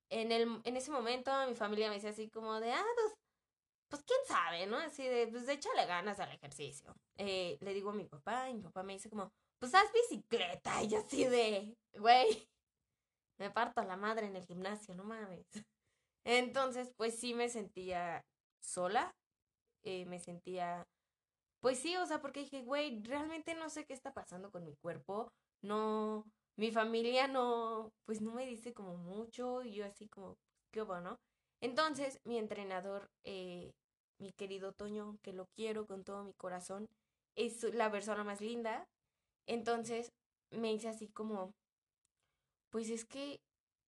En, 0.10 0.34
el, 0.34 0.62
en 0.65 0.75
ese 0.75 0.91
momento 0.91 1.32
mi 1.47 1.56
familia 1.56 1.88
me 1.88 1.95
decía 1.95 2.10
así 2.10 2.29
como 2.29 2.60
de, 2.60 2.73
ah, 2.73 2.86
pues, 2.95 3.13
pues 3.89 4.03
quién 4.03 4.19
sabe, 4.27 4.67
¿no? 4.67 4.77
Así 4.79 5.08
de, 5.08 5.27
pues 5.27 5.47
échale 5.47 5.86
ganas 5.86 6.19
al 6.19 6.32
ejercicio. 6.34 6.93
Eh, 7.17 7.58
le 7.62 7.73
digo 7.73 7.91
a 7.91 7.93
mi 7.93 8.06
papá 8.06 8.49
y 8.49 8.56
mi 8.56 8.63
papá 8.63 8.84
me 8.84 8.93
dice 8.93 9.10
como, 9.10 9.32
pues 9.63 9.76
haz 9.76 9.89
bicicleta 9.93 10.84
y 10.84 10.93
así 10.93 11.23
de, 11.23 11.78
güey, 11.97 12.49
me 13.38 13.49
parto 13.49 13.80
a 13.80 13.86
la 13.86 13.95
madre 13.95 14.28
en 14.28 14.36
el 14.36 14.43
gimnasio, 14.43 14.93
no 14.93 15.06
mames. 15.06 15.47
Entonces, 16.26 16.91
pues 16.97 17.17
sí 17.17 17.34
me 17.34 17.47
sentía 17.47 18.26
sola, 18.60 19.15
eh, 19.84 20.06
me 20.06 20.19
sentía, 20.19 20.86
pues 21.62 21.80
sí, 21.80 21.95
o 21.95 22.06
sea, 22.06 22.19
porque 22.19 22.41
dije, 22.41 22.63
güey, 22.63 23.02
realmente 23.04 23.56
no 23.56 23.69
sé 23.69 23.86
qué 23.86 23.93
está 23.93 24.13
pasando 24.13 24.52
con 24.52 24.65
mi 24.65 24.76
cuerpo, 24.76 25.32
no, 25.62 26.26
mi 26.58 26.69
familia 26.73 27.30
no, 27.30 27.93
pues 28.04 28.19
no 28.19 28.34
me 28.34 28.45
dice 28.45 28.73
como 28.73 28.97
mucho, 28.97 29.63
y 29.63 29.71
yo 29.76 29.86
así 29.86 30.10
como, 30.10 30.38
qué 30.71 30.82
bueno. 30.82 31.21
Entonces, 31.62 32.19
mi 32.26 32.38
entrenador, 32.38 33.10
eh, 33.23 33.71
mi 34.17 34.34
querido 34.34 34.73
Toño, 34.73 35.17
que 35.21 35.32
lo 35.32 35.45
quiero 35.56 35.88
con 35.88 36.04
todo 36.04 36.26
mi 36.26 36.34
corazón, 36.34 36.89
es 37.36 37.63
la 37.73 37.89
persona 37.89 38.26
más 38.26 38.41
linda. 38.41 38.89
Entonces, 39.47 40.12
me 40.51 40.69
dice 40.71 40.89
así 40.89 41.08
como, 41.10 41.51
pues 42.71 42.89
es 42.89 43.06
que 43.06 43.39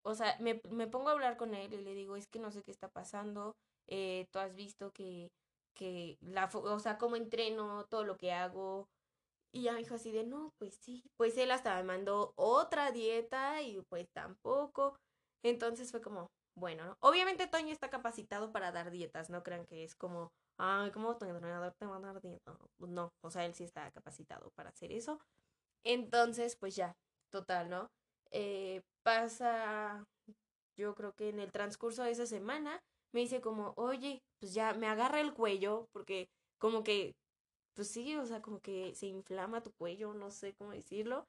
o 0.05 0.15
sea, 0.15 0.37
me, 0.41 0.61
me, 0.71 0.87
pongo 0.87 1.09
a 1.09 1.13
hablar 1.13 1.37
con 1.37 1.55
él 1.55 1.73
y 1.73 1.81
le 1.81 1.95
digo, 1.95 2.17
es 2.17 2.29
que 2.29 2.39
no 2.39 2.51
sé 2.51 2.63
qué 2.63 2.71
está 2.71 2.89
pasando, 2.89 3.57
eh, 3.89 4.27
tú 4.31 4.39
has 4.39 4.55
visto 4.55 4.93
que, 4.93 5.31
que 5.75 6.19
la, 6.21 6.51
o 6.53 6.79
sea, 6.79 6.99
cómo 6.99 7.17
entreno, 7.17 7.87
todo 7.87 8.05
lo 8.05 8.17
que 8.17 8.33
hago. 8.33 8.87
Y 9.53 9.63
ya 9.63 9.73
me 9.73 9.79
dijo 9.79 9.95
así 9.95 10.13
de, 10.13 10.25
no, 10.25 10.51
pues 10.59 10.77
sí, 10.83 11.03
pues 11.17 11.39
él 11.39 11.51
hasta 11.53 11.77
me 11.77 11.85
mandó 11.85 12.33
otra 12.37 12.93
dieta 12.93 13.63
y 13.63 13.81
pues 13.89 14.07
tampoco. 14.13 14.97
Entonces 15.43 15.91
fue 15.91 16.03
como, 16.03 16.29
bueno, 16.57 16.85
¿no? 16.87 16.97
Obviamente 17.01 17.47
Toño 17.47 17.73
está 17.73 17.89
capacitado 17.89 18.53
para 18.53 18.73
dar 18.73 18.91
dietas, 18.91 19.31
no 19.31 19.43
crean 19.43 19.65
que 19.67 19.85
es 19.85 19.95
como, 19.95 20.33
ay, 20.59 20.91
¿cómo 20.91 21.17
tu 21.17 21.25
entrenador 21.27 21.73
te 21.79 21.87
va 21.87 21.97
a 21.97 22.01
dar 22.01 22.21
dieta? 22.21 22.59
No, 22.79 23.11
o 23.23 23.31
sea, 23.31 23.47
él 23.47 23.55
sí 23.55 23.65
está 23.65 23.91
capacitado 23.93 24.51
para 24.57 24.71
hacer 24.71 24.93
eso. 24.93 25.21
Entonces, 25.85 26.57
pues 26.57 26.77
ya, 26.77 26.93
total, 27.31 27.69
¿no? 27.71 27.89
Eh, 28.31 28.81
pasa, 29.03 30.05
yo 30.79 30.95
creo 30.95 31.13
que 31.15 31.29
en 31.31 31.41
el 31.41 31.53
transcurso 31.53 32.05
de 32.05 32.13
esa 32.13 32.27
semana, 32.27 32.81
me 33.13 33.21
dice 33.21 33.41
como, 33.41 33.75
oye, 33.77 34.21
pues 34.41 34.55
ya 34.55 34.75
me 34.75 34.89
agarra 34.89 35.21
el 35.21 35.35
cuello, 35.35 35.87
porque 35.93 36.29
como 36.61 36.85
que, 36.85 37.13
pues 37.75 37.89
sí, 37.91 38.17
o 38.17 38.27
sea, 38.27 38.43
como 38.43 38.61
que 38.61 38.95
se 38.95 39.07
inflama 39.07 39.63
tu 39.63 39.73
cuello, 39.79 40.15
no 40.15 40.31
sé 40.31 40.55
cómo 40.59 40.73
decirlo, 40.73 41.25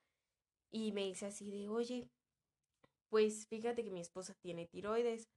y 0.71 0.91
me 0.93 1.05
dice 1.05 1.27
así 1.27 1.51
de, 1.51 1.69
oye, 1.69 2.09
pues 3.09 3.47
fíjate 3.47 3.83
que 3.83 3.91
mi 3.91 3.99
esposa 4.01 4.33
tiene 4.41 4.67
tiroides, 4.67 5.27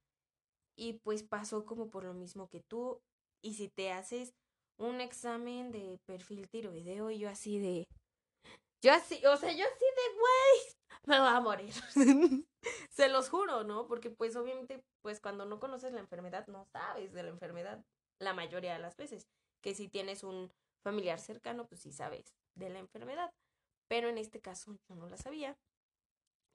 y 0.77 0.93
pues 1.03 1.23
pasó 1.23 1.65
como 1.65 1.89
por 1.89 2.05
lo 2.05 2.13
mismo 2.13 2.47
que 2.49 2.61
tú, 2.69 2.99
y 3.43 3.55
si 3.55 3.69
te 3.69 3.91
haces 3.91 4.33
un 4.77 5.01
examen 5.01 5.71
de 5.71 5.99
perfil 6.07 6.47
tiroideo, 6.49 7.11
y 7.11 7.19
yo 7.19 7.29
así 7.29 7.59
de, 7.59 7.87
yo 8.81 8.93
así, 8.93 9.23
o 9.25 9.37
sea, 9.37 9.51
yo 9.51 9.65
así 9.65 9.85
de, 9.85 10.15
güey, 10.15 10.79
me 11.05 11.19
va 11.19 11.37
a 11.37 11.41
morir. 11.41 11.73
Se 12.89 13.09
los 13.09 13.29
juro, 13.29 13.63
¿no? 13.63 13.87
Porque 13.87 14.09
pues 14.09 14.35
obviamente, 14.35 14.83
pues 15.01 15.19
cuando 15.19 15.45
no 15.45 15.59
conoces 15.59 15.93
la 15.93 15.99
enfermedad, 15.99 16.47
no 16.47 16.65
sabes 16.65 17.13
de 17.13 17.23
la 17.23 17.29
enfermedad 17.29 17.83
la 18.19 18.33
mayoría 18.33 18.73
de 18.73 18.79
las 18.79 18.97
veces. 18.97 19.27
Que 19.61 19.73
si 19.73 19.87
tienes 19.87 20.23
un 20.23 20.51
familiar 20.83 21.19
cercano, 21.19 21.67
pues 21.67 21.81
sí 21.81 21.91
sabes 21.91 22.35
de 22.55 22.69
la 22.69 22.79
enfermedad. 22.79 23.31
Pero 23.87 24.09
en 24.09 24.17
este 24.17 24.39
caso 24.39 24.77
yo 24.87 24.95
no 24.95 25.07
la 25.07 25.17
sabía. 25.17 25.57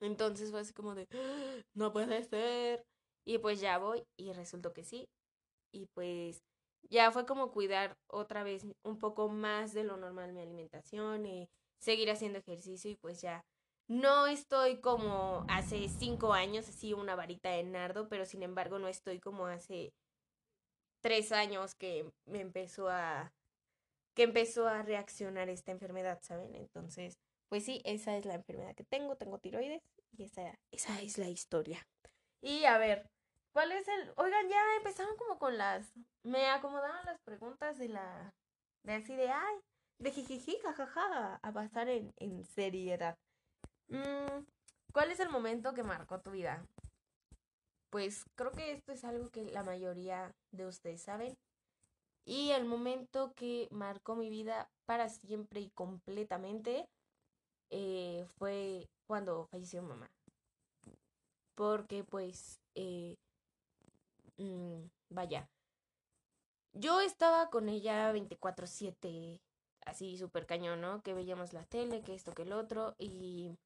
Entonces 0.01 0.51
fue 0.51 0.61
así 0.61 0.73
como 0.73 0.95
de, 0.95 1.09
¡Ah! 1.13 1.63
no 1.75 1.93
puede 1.93 2.23
ser. 2.25 2.85
Y 3.27 3.39
pues 3.39 3.61
ya 3.61 3.79
voy 3.79 4.07
y 4.17 4.33
resultó 4.33 4.73
que 4.73 4.85
sí. 4.85 5.09
Y 5.73 5.87
pues 5.95 6.43
ya 6.91 7.11
fue 7.11 7.27
como 7.27 7.51
cuidar 7.51 7.97
otra 8.07 8.45
vez 8.45 8.67
un 8.83 8.99
poco 8.99 9.29
más 9.29 9.73
de 9.73 9.85
lo 9.85 9.97
normal 9.97 10.33
mi 10.33 10.43
alimentación 10.43 11.27
y 11.27 11.49
seguir 11.85 12.11
haciendo 12.11 12.39
ejercicio 12.39 12.91
y 12.91 12.97
pues 12.97 13.21
ya 13.21 13.45
no 13.87 14.27
estoy 14.27 14.81
como 14.81 15.45
hace 15.49 15.89
cinco 15.89 16.33
años, 16.33 16.69
así 16.69 16.95
una 16.95 17.15
varita 17.15 17.51
de 17.51 17.63
nardo, 17.65 18.09
pero 18.09 18.25
sin 18.25 18.43
embargo 18.43 18.79
no 18.79 18.89
estoy 18.89 19.21
como 19.21 19.47
hace 19.47 19.93
tres 21.03 21.33
años 21.33 21.75
que 21.75 22.11
me 22.25 22.41
empezó 22.41 22.89
a 22.89 23.33
que 24.15 24.23
empezó 24.23 24.69
a 24.69 24.83
reaccionar 24.83 25.49
esta 25.51 25.73
enfermedad, 25.73 26.21
¿saben? 26.23 26.55
Entonces, 26.55 27.19
pues 27.49 27.65
sí, 27.65 27.83
esa 27.85 28.17
es 28.17 28.25
la 28.25 28.35
enfermedad 28.35 28.75
que 28.75 28.85
tengo, 28.85 29.17
tengo 29.17 29.39
tiroides 29.39 29.83
y 30.17 30.23
esa, 30.23 30.59
esa 30.71 31.03
es 31.03 31.19
la 31.19 31.29
historia. 31.29 31.87
Y 32.41 32.65
a 32.65 32.79
ver, 32.79 33.11
¿cuál 33.53 33.73
es 33.73 33.89
el...? 33.89 34.13
Oigan, 34.17 34.49
ya 34.49 34.63
empezaron 34.77 35.17
como 35.17 35.39
con 35.39 35.59
las... 35.59 35.93
Me 36.23 36.47
acomodaron 36.47 37.05
las 37.05 37.21
preguntas 37.23 37.77
de 37.77 37.89
la... 37.89 38.33
De 38.85 38.95
así 38.95 39.17
de, 39.17 39.29
ay, 39.29 39.57
de 39.99 40.11
jijiji, 40.11 40.59
jajaja, 40.63 41.37
a 41.43 41.53
pasar 41.53 41.89
en, 41.89 42.13
en 42.17 42.45
seriedad. 42.45 43.17
Mm, 43.89 44.45
¿Cuál 44.93 45.11
es 45.11 45.21
el 45.21 45.29
momento 45.29 45.75
que 45.75 45.83
marcó 45.83 46.21
tu 46.21 46.31
vida? 46.31 46.67
Pues 47.91 48.25
creo 48.35 48.53
que 48.53 48.73
esto 48.73 48.93
es 48.93 49.05
algo 49.05 49.31
que 49.31 49.45
la 49.45 49.63
mayoría 49.63 50.35
de 50.51 50.67
ustedes 50.67 51.03
saben. 51.03 51.37
Y 52.25 52.51
el 52.51 52.65
momento 52.65 53.35
que 53.35 53.69
marcó 53.71 54.17
mi 54.17 54.31
vida 54.31 54.71
para 54.87 55.09
siempre 55.09 55.61
y 55.61 55.71
completamente 55.71 56.89
eh, 57.71 58.27
fue 58.39 58.89
cuando 59.07 59.47
falleció 59.47 59.83
mamá. 59.83 60.11
Porque 61.55 62.03
pues, 62.05 62.61
eh, 62.75 63.17
mm, 64.39 64.87
vaya, 65.11 65.49
yo 66.73 67.01
estaba 67.01 67.51
con 67.51 67.69
ella 67.69 68.13
24/7, 68.13 69.41
así 69.87 70.17
súper 70.19 70.47
cañón, 70.47 70.81
¿no? 70.81 71.03
Que 71.03 71.15
veíamos 71.15 71.53
la 71.53 71.65
tele, 71.65 72.03
que 72.03 72.15
esto, 72.15 72.33
que 72.33 72.43
el 72.43 72.53
otro, 72.53 72.95
y 72.99 73.57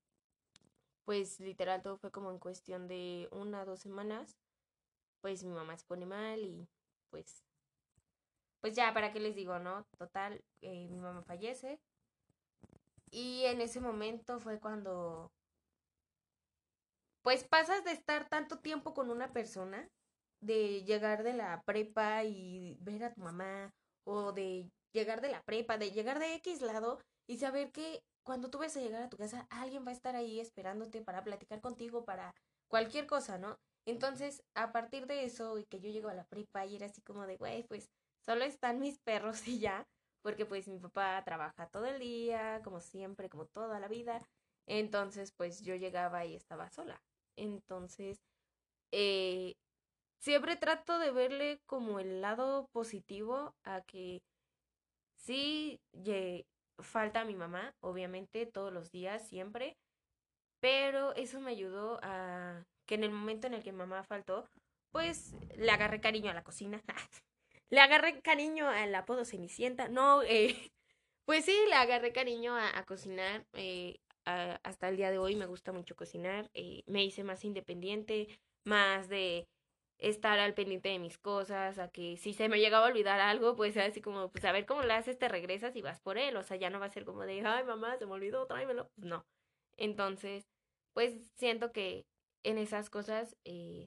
pues 1.04 1.40
literal 1.40 1.82
todo 1.82 1.96
fue 1.96 2.10
como 2.10 2.30
en 2.30 2.38
cuestión 2.38 2.86
de 2.88 3.28
una 3.32 3.64
dos 3.64 3.80
semanas, 3.80 4.36
pues 5.20 5.44
mi 5.44 5.52
mamá 5.52 5.76
se 5.76 5.86
pone 5.86 6.06
mal 6.06 6.40
y 6.40 6.68
pues, 7.10 7.44
pues 8.60 8.74
ya, 8.74 8.92
¿para 8.92 9.12
qué 9.12 9.20
les 9.20 9.34
digo, 9.34 9.58
no? 9.58 9.84
Total, 9.98 10.44
eh, 10.60 10.88
mi 10.88 10.98
mamá 10.98 11.22
fallece 11.22 11.80
y 13.10 13.44
en 13.44 13.60
ese 13.60 13.80
momento 13.80 14.38
fue 14.38 14.60
cuando, 14.60 15.32
pues 17.22 17.44
pasas 17.44 17.84
de 17.84 17.92
estar 17.92 18.28
tanto 18.28 18.58
tiempo 18.58 18.94
con 18.94 19.10
una 19.10 19.32
persona, 19.32 19.88
de 20.40 20.84
llegar 20.84 21.22
de 21.22 21.32
la 21.32 21.62
prepa 21.62 22.24
y 22.24 22.76
ver 22.80 23.04
a 23.04 23.12
tu 23.12 23.20
mamá, 23.22 23.74
o 24.04 24.32
de 24.32 24.70
llegar 24.92 25.20
de 25.20 25.30
la 25.30 25.42
prepa, 25.42 25.78
de 25.78 25.90
llegar 25.90 26.18
de 26.18 26.34
X 26.34 26.60
lado 26.62 26.98
y 27.26 27.38
saber 27.38 27.70
que 27.72 28.02
cuando 28.22 28.50
tú 28.50 28.58
vas 28.58 28.76
a 28.76 28.80
llegar 28.80 29.02
a 29.02 29.08
tu 29.08 29.16
casa, 29.16 29.46
alguien 29.50 29.86
va 29.86 29.90
a 29.90 29.94
estar 29.94 30.14
ahí 30.16 30.40
esperándote 30.40 31.02
para 31.02 31.24
platicar 31.24 31.60
contigo, 31.60 32.04
para 32.04 32.34
cualquier 32.68 33.06
cosa, 33.06 33.38
¿no? 33.38 33.58
Entonces, 33.86 34.42
a 34.54 34.70
partir 34.70 35.06
de 35.06 35.24
eso, 35.24 35.58
y 35.58 35.64
que 35.64 35.80
yo 35.80 35.90
llego 35.90 36.10
a 36.10 36.14
la 36.14 36.26
prepa 36.26 36.66
y 36.66 36.76
era 36.76 36.86
así 36.86 37.00
como 37.00 37.26
de, 37.26 37.36
güey, 37.38 37.62
pues 37.64 37.88
solo 38.20 38.44
están 38.44 38.80
mis 38.80 38.98
perros 38.98 39.40
y 39.48 39.60
ya, 39.60 39.86
porque 40.22 40.44
pues 40.44 40.68
mi 40.68 40.78
papá 40.78 41.22
trabaja 41.24 41.68
todo 41.68 41.86
el 41.86 41.98
día, 41.98 42.60
como 42.64 42.80
siempre, 42.80 43.30
como 43.30 43.46
toda 43.46 43.80
la 43.80 43.88
vida. 43.88 44.18
Entonces, 44.66 45.32
pues 45.32 45.62
yo 45.62 45.74
llegaba 45.74 46.26
y 46.26 46.34
estaba 46.34 46.68
sola. 46.70 47.00
Entonces, 47.36 48.18
eh, 48.92 49.54
siempre 50.20 50.56
trato 50.56 50.98
de 50.98 51.10
verle 51.10 51.60
como 51.66 52.00
el 52.00 52.20
lado 52.20 52.66
positivo 52.72 53.54
a 53.64 53.80
que 53.82 54.20
sí, 55.18 55.80
falta 56.78 57.24
mi 57.24 57.34
mamá, 57.34 57.74
obviamente, 57.80 58.46
todos 58.46 58.72
los 58.72 58.90
días, 58.90 59.26
siempre, 59.28 59.76
pero 60.60 61.14
eso 61.14 61.40
me 61.40 61.50
ayudó 61.50 61.98
a 62.02 62.64
que 62.86 62.94
en 62.94 63.04
el 63.04 63.10
momento 63.10 63.46
en 63.46 63.54
el 63.54 63.62
que 63.62 63.72
mamá 63.72 64.02
faltó, 64.02 64.48
pues 64.90 65.34
le 65.56 65.70
agarré 65.70 66.00
cariño 66.00 66.30
a 66.30 66.34
la 66.34 66.42
cocina, 66.42 66.82
le 67.70 67.80
agarré 67.80 68.20
cariño 68.22 68.68
al 68.68 68.94
apodo 68.94 69.24
Cenicienta, 69.24 69.88
no, 69.88 70.22
eh, 70.22 70.56
pues 71.24 71.44
sí, 71.44 71.56
le 71.68 71.74
agarré 71.74 72.12
cariño 72.12 72.56
a, 72.56 72.82
cocinar, 72.84 73.46
eh, 73.52 74.00
hasta 74.24 74.88
el 74.88 74.96
día 74.96 75.10
de 75.10 75.18
hoy 75.18 75.36
me 75.36 75.46
gusta 75.46 75.72
mucho 75.72 75.96
cocinar, 75.96 76.50
eh, 76.54 76.82
me 76.86 77.04
hice 77.04 77.24
más 77.24 77.44
independiente, 77.44 78.40
más 78.64 79.08
de 79.08 79.48
estar 79.98 80.38
al 80.38 80.54
pendiente 80.54 80.88
de 80.90 80.98
mis 80.98 81.18
cosas, 81.18 81.78
a 81.78 81.88
que 81.90 82.16
si 82.16 82.32
se 82.32 82.48
me 82.48 82.58
llegaba 82.60 82.86
a 82.86 82.90
olvidar 82.90 83.20
algo, 83.20 83.56
pues 83.56 83.76
así 83.76 84.00
como, 84.00 84.30
pues 84.30 84.44
a 84.44 84.52
ver 84.52 84.66
cómo 84.66 84.82
lo 84.82 84.92
haces, 84.94 85.18
te 85.18 85.28
regresas 85.28 85.74
y 85.76 85.82
vas 85.82 86.00
por 86.00 86.18
él, 86.18 86.36
o 86.36 86.42
sea, 86.42 86.56
ya 86.56 86.70
no 86.70 86.80
va 86.80 86.86
a 86.86 86.90
ser 86.90 87.04
como 87.04 87.22
de, 87.24 87.44
ay 87.44 87.64
mamá, 87.64 87.96
se 87.98 88.06
me 88.06 88.12
olvidó, 88.12 88.46
tráemelo, 88.46 88.88
pues 88.94 89.06
no. 89.06 89.24
Entonces, 89.76 90.44
pues 90.94 91.14
siento 91.38 91.72
que 91.72 92.04
en 92.44 92.58
esas 92.58 92.90
cosas, 92.90 93.36
eh, 93.44 93.86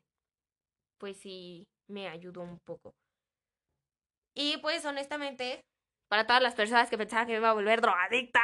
pues 1.00 1.18
sí 1.18 1.68
me 1.90 2.08
ayudó 2.08 2.42
un 2.42 2.60
poco. 2.66 2.94
Y 4.36 4.58
pues 4.58 4.86
honestamente, 4.86 5.62
para 6.10 6.26
todas 6.26 6.42
las 6.42 6.56
personas 6.56 6.90
que 6.90 6.98
pensaban 6.98 7.28
que 7.28 7.34
me 7.34 7.40
iba 7.40 7.50
a 7.50 7.54
volver 7.54 7.82
drogadicta, 7.82 8.42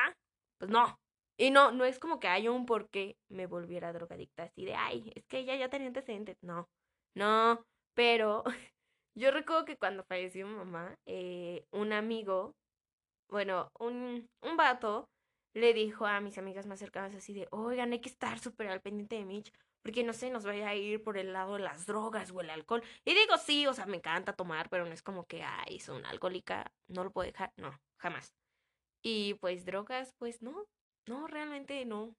pues 0.59 0.71
no. 0.71 0.97
Y 1.37 1.51
no, 1.51 1.71
no 1.71 1.85
es 1.85 1.99
como 1.99 2.19
que 2.19 2.27
haya 2.27 2.51
un 2.51 2.65
por 2.65 2.89
qué 2.89 3.15
me 3.29 3.45
volviera 3.45 3.93
drogadicta, 3.93 4.43
así 4.43 4.65
de, 4.65 4.73
ay, 4.75 5.11
es 5.15 5.25
que 5.27 5.39
ella 5.39 5.55
ya 5.55 5.69
tenía 5.69 5.87
antecedentes. 5.87 6.37
No, 6.41 6.67
no, 7.15 7.63
pero 7.95 8.43
yo 9.15 9.31
recuerdo 9.31 9.65
que 9.65 9.77
cuando 9.77 10.03
falleció 10.03 10.47
mi 10.47 10.55
mamá, 10.55 10.95
eh, 11.05 11.65
un 11.71 11.93
amigo, 11.93 12.53
bueno, 13.29 13.69
un, 13.79 14.27
un 14.41 14.57
vato, 14.57 15.09
le 15.53 15.73
dijo 15.73 16.05
a 16.05 16.21
mis 16.21 16.37
amigas 16.37 16.67
más 16.67 16.79
cercanas 16.79 17.15
así 17.15 17.33
de, 17.33 17.47
oigan, 17.51 17.91
hay 17.91 17.99
que 17.99 18.09
estar 18.09 18.39
súper 18.39 18.67
al 18.67 18.81
pendiente 18.81 19.15
de 19.15 19.25
Mitch, 19.25 19.51
porque 19.81 20.03
no 20.03 20.13
sé, 20.13 20.29
nos 20.29 20.45
vaya 20.45 20.69
a 20.69 20.75
ir 20.75 21.03
por 21.03 21.17
el 21.17 21.33
lado 21.33 21.55
de 21.55 21.61
las 21.61 21.85
drogas 21.85 22.31
o 22.31 22.41
el 22.41 22.49
alcohol. 22.49 22.83
Y 23.05 23.13
digo, 23.13 23.37
sí, 23.37 23.65
o 23.67 23.73
sea, 23.73 23.85
me 23.85 23.97
encanta 23.97 24.33
tomar, 24.33 24.69
pero 24.69 24.85
no 24.85 24.91
es 24.91 25.01
como 25.01 25.25
que, 25.25 25.43
ay, 25.43 25.79
soy 25.79 25.97
una 25.97 26.09
alcohólica, 26.09 26.71
no 26.87 27.03
lo 27.03 27.11
puedo 27.11 27.25
dejar, 27.31 27.51
no, 27.57 27.71
jamás. 27.97 28.35
Y 29.01 29.35
pues 29.35 29.65
drogas, 29.65 30.13
pues 30.19 30.41
no, 30.41 30.65
no, 31.07 31.27
realmente 31.27 31.85
no, 31.85 32.15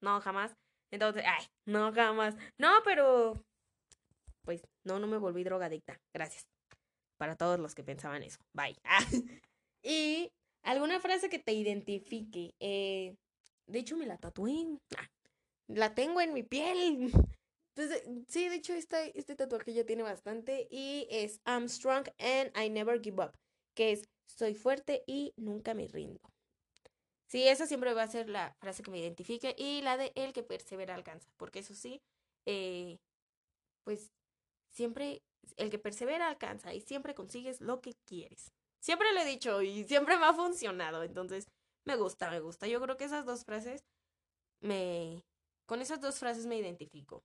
no, 0.00 0.20
jamás. 0.20 0.56
Entonces, 0.90 1.24
ay, 1.26 1.46
no, 1.66 1.92
jamás. 1.92 2.36
No, 2.58 2.70
pero, 2.84 3.34
pues, 4.46 4.62
no, 4.84 4.98
no 4.98 5.08
me 5.08 5.18
volví 5.18 5.44
drogadicta, 5.44 6.00
gracias. 6.14 6.46
Para 7.18 7.36
todos 7.36 7.58
los 7.58 7.74
que 7.74 7.82
pensaban 7.82 8.22
eso, 8.22 8.38
bye. 8.54 8.76
y 9.82 10.30
alguna 10.62 11.00
frase 11.00 11.28
que 11.28 11.38
te 11.38 11.52
identifique. 11.52 12.54
Eh, 12.60 13.16
de 13.66 13.78
hecho, 13.78 13.96
me 13.96 14.06
la 14.06 14.16
tatué. 14.16 14.78
Ah, 14.96 15.08
la 15.66 15.94
tengo 15.94 16.20
en 16.20 16.32
mi 16.32 16.44
piel. 16.44 17.10
Entonces, 17.74 18.08
sí, 18.28 18.48
de 18.48 18.54
hecho, 18.54 18.72
este, 18.72 19.18
este 19.18 19.34
tatuaje 19.34 19.74
ya 19.74 19.84
tiene 19.84 20.02
bastante 20.02 20.68
y 20.70 21.06
es 21.10 21.40
I'm 21.44 21.68
strong 21.68 22.06
and 22.18 22.50
I 22.56 22.70
never 22.70 23.02
give 23.02 23.22
up, 23.22 23.32
que 23.74 23.92
es 23.92 24.08
soy 24.26 24.54
fuerte 24.54 25.02
y 25.06 25.34
nunca 25.36 25.74
me 25.74 25.88
rindo. 25.88 26.20
Sí, 27.26 27.48
esa 27.48 27.66
siempre 27.66 27.92
va 27.92 28.04
a 28.04 28.08
ser 28.08 28.28
la 28.28 28.54
frase 28.60 28.82
que 28.82 28.90
me 28.90 29.00
identifique 29.00 29.54
y 29.58 29.82
la 29.82 29.96
de 29.96 30.12
el 30.14 30.32
que 30.32 30.44
persevera 30.44 30.94
alcanza, 30.94 31.28
porque 31.36 31.58
eso 31.58 31.74
sí, 31.74 32.00
eh, 32.46 32.98
pues 33.84 34.12
siempre 34.76 35.22
el 35.56 35.70
que 35.70 35.78
persevera 35.78 36.28
alcanza 36.28 36.74
y 36.74 36.80
siempre 36.80 37.14
consigues 37.14 37.60
lo 37.60 37.80
que 37.80 37.94
quieres. 38.04 38.52
Siempre 38.80 39.12
lo 39.12 39.20
he 39.20 39.24
dicho 39.24 39.62
y 39.62 39.84
siempre 39.84 40.18
me 40.18 40.26
ha 40.26 40.34
funcionado, 40.34 41.02
entonces 41.02 41.48
me 41.84 41.96
gusta, 41.96 42.30
me 42.30 42.40
gusta. 42.40 42.66
Yo 42.66 42.80
creo 42.80 42.96
que 42.96 43.04
esas 43.04 43.24
dos 43.24 43.44
frases 43.44 43.84
me, 44.60 45.24
con 45.66 45.80
esas 45.80 46.00
dos 46.00 46.18
frases 46.18 46.46
me 46.46 46.58
identifico. 46.58 47.24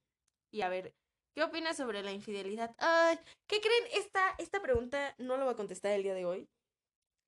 Y 0.49 0.61
a 0.61 0.69
ver, 0.69 0.93
¿qué 1.35 1.43
opinas 1.43 1.77
sobre 1.77 2.03
la 2.03 2.13
infidelidad? 2.13 2.73
Ay, 2.77 3.19
¿qué 3.47 3.59
creen? 3.59 3.83
Esta, 3.93 4.35
esta 4.37 4.61
pregunta 4.61 5.13
no 5.17 5.37
lo 5.37 5.45
va 5.45 5.51
a 5.51 5.55
contestar 5.55 5.91
el 5.91 6.03
día 6.03 6.13
de 6.13 6.25
hoy. 6.25 6.47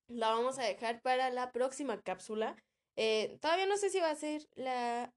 La 0.08 0.30
vamos 0.30 0.58
a 0.58 0.64
dejar 0.64 1.02
para 1.02 1.30
la 1.32 1.52
próxima 1.52 2.02
cápsula. 2.02 2.56
Eh, 2.96 3.38
todavía 3.42 3.66
no 3.66 3.78
sé 3.78 3.90
si 3.90 4.00
va 4.00 4.10
a 4.10 4.16
ser 4.16 4.48
la, 4.56 5.14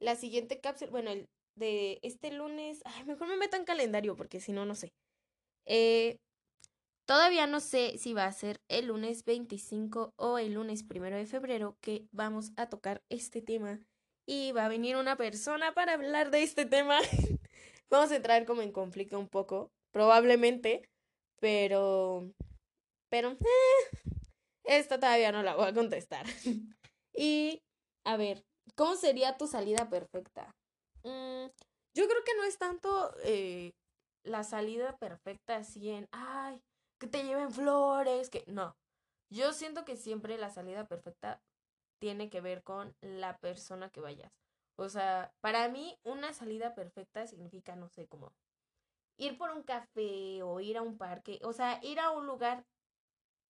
la 0.00 0.16
siguiente 0.16 0.60
cápsula. 0.60 0.90
Bueno, 0.90 1.10
el 1.10 1.28
de 1.60 2.00
este 2.02 2.32
lunes. 2.32 2.82
Mejor 3.06 3.28
me 3.28 3.36
meto 3.36 3.56
en 3.56 3.64
calendario 3.64 4.16
porque 4.16 4.40
si 4.40 4.50
no, 4.50 4.66
no 4.66 4.74
sé. 4.74 4.92
Eh, 5.66 6.18
todavía 7.06 7.46
no 7.46 7.60
sé 7.60 7.98
si 7.98 8.12
va 8.12 8.24
a 8.24 8.32
ser 8.32 8.60
el 8.68 8.86
lunes 8.86 9.24
25 9.24 10.12
o 10.16 10.38
el 10.38 10.54
lunes 10.54 10.82
primero 10.82 11.16
de 11.16 11.26
febrero 11.26 11.76
que 11.80 12.08
vamos 12.10 12.50
a 12.56 12.68
tocar 12.68 13.02
este 13.08 13.42
tema 13.42 13.80
y 14.26 14.52
va 14.52 14.64
a 14.64 14.68
venir 14.68 14.96
una 14.96 15.16
persona 15.16 15.72
para 15.72 15.94
hablar 15.94 16.30
de 16.30 16.42
este 16.42 16.64
tema. 16.64 16.98
Vamos 17.90 18.12
a 18.12 18.16
entrar 18.16 18.46
como 18.46 18.62
en 18.62 18.70
conflicto 18.70 19.18
un 19.18 19.28
poco, 19.28 19.72
probablemente, 19.90 20.88
pero... 21.40 22.30
Pero... 23.08 23.32
Eh, 23.32 23.98
esta 24.62 25.00
todavía 25.00 25.32
no 25.32 25.42
la 25.42 25.56
voy 25.56 25.66
a 25.66 25.74
contestar. 25.74 26.26
y, 27.12 27.60
a 28.04 28.16
ver, 28.16 28.44
¿cómo 28.76 28.94
sería 28.94 29.36
tu 29.36 29.48
salida 29.48 29.90
perfecta? 29.90 30.54
Mm, 31.04 31.46
yo 31.94 32.06
creo 32.08 32.24
que 32.24 32.36
no 32.36 32.44
es 32.44 32.58
tanto 32.58 33.14
eh, 33.24 33.72
la 34.24 34.44
salida 34.44 34.96
perfecta 34.98 35.56
así 35.56 35.90
en, 35.90 36.08
ay, 36.12 36.60
que 36.98 37.06
te 37.06 37.24
lleven 37.24 37.52
flores, 37.52 38.30
que 38.30 38.44
no. 38.46 38.76
Yo 39.30 39.52
siento 39.52 39.84
que 39.84 39.96
siempre 39.96 40.38
la 40.38 40.50
salida 40.50 40.86
perfecta 40.86 41.40
tiene 42.00 42.30
que 42.30 42.40
ver 42.40 42.62
con 42.62 42.94
la 43.00 43.36
persona 43.38 43.90
que 43.90 44.00
vayas. 44.00 44.32
O 44.76 44.88
sea, 44.88 45.32
para 45.40 45.68
mí 45.68 45.96
una 46.04 46.32
salida 46.32 46.74
perfecta 46.74 47.26
significa, 47.26 47.76
no 47.76 47.88
sé, 47.88 48.06
como 48.08 48.32
ir 49.18 49.36
por 49.36 49.50
un 49.50 49.62
café 49.62 50.42
o 50.42 50.60
ir 50.60 50.78
a 50.78 50.82
un 50.82 50.96
parque, 50.96 51.38
o 51.42 51.52
sea, 51.52 51.78
ir 51.82 52.00
a 52.00 52.10
un 52.10 52.26
lugar 52.26 52.64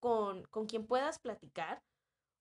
con, 0.01 0.43
con 0.51 0.65
quien 0.65 0.85
puedas 0.85 1.19
platicar. 1.19 1.81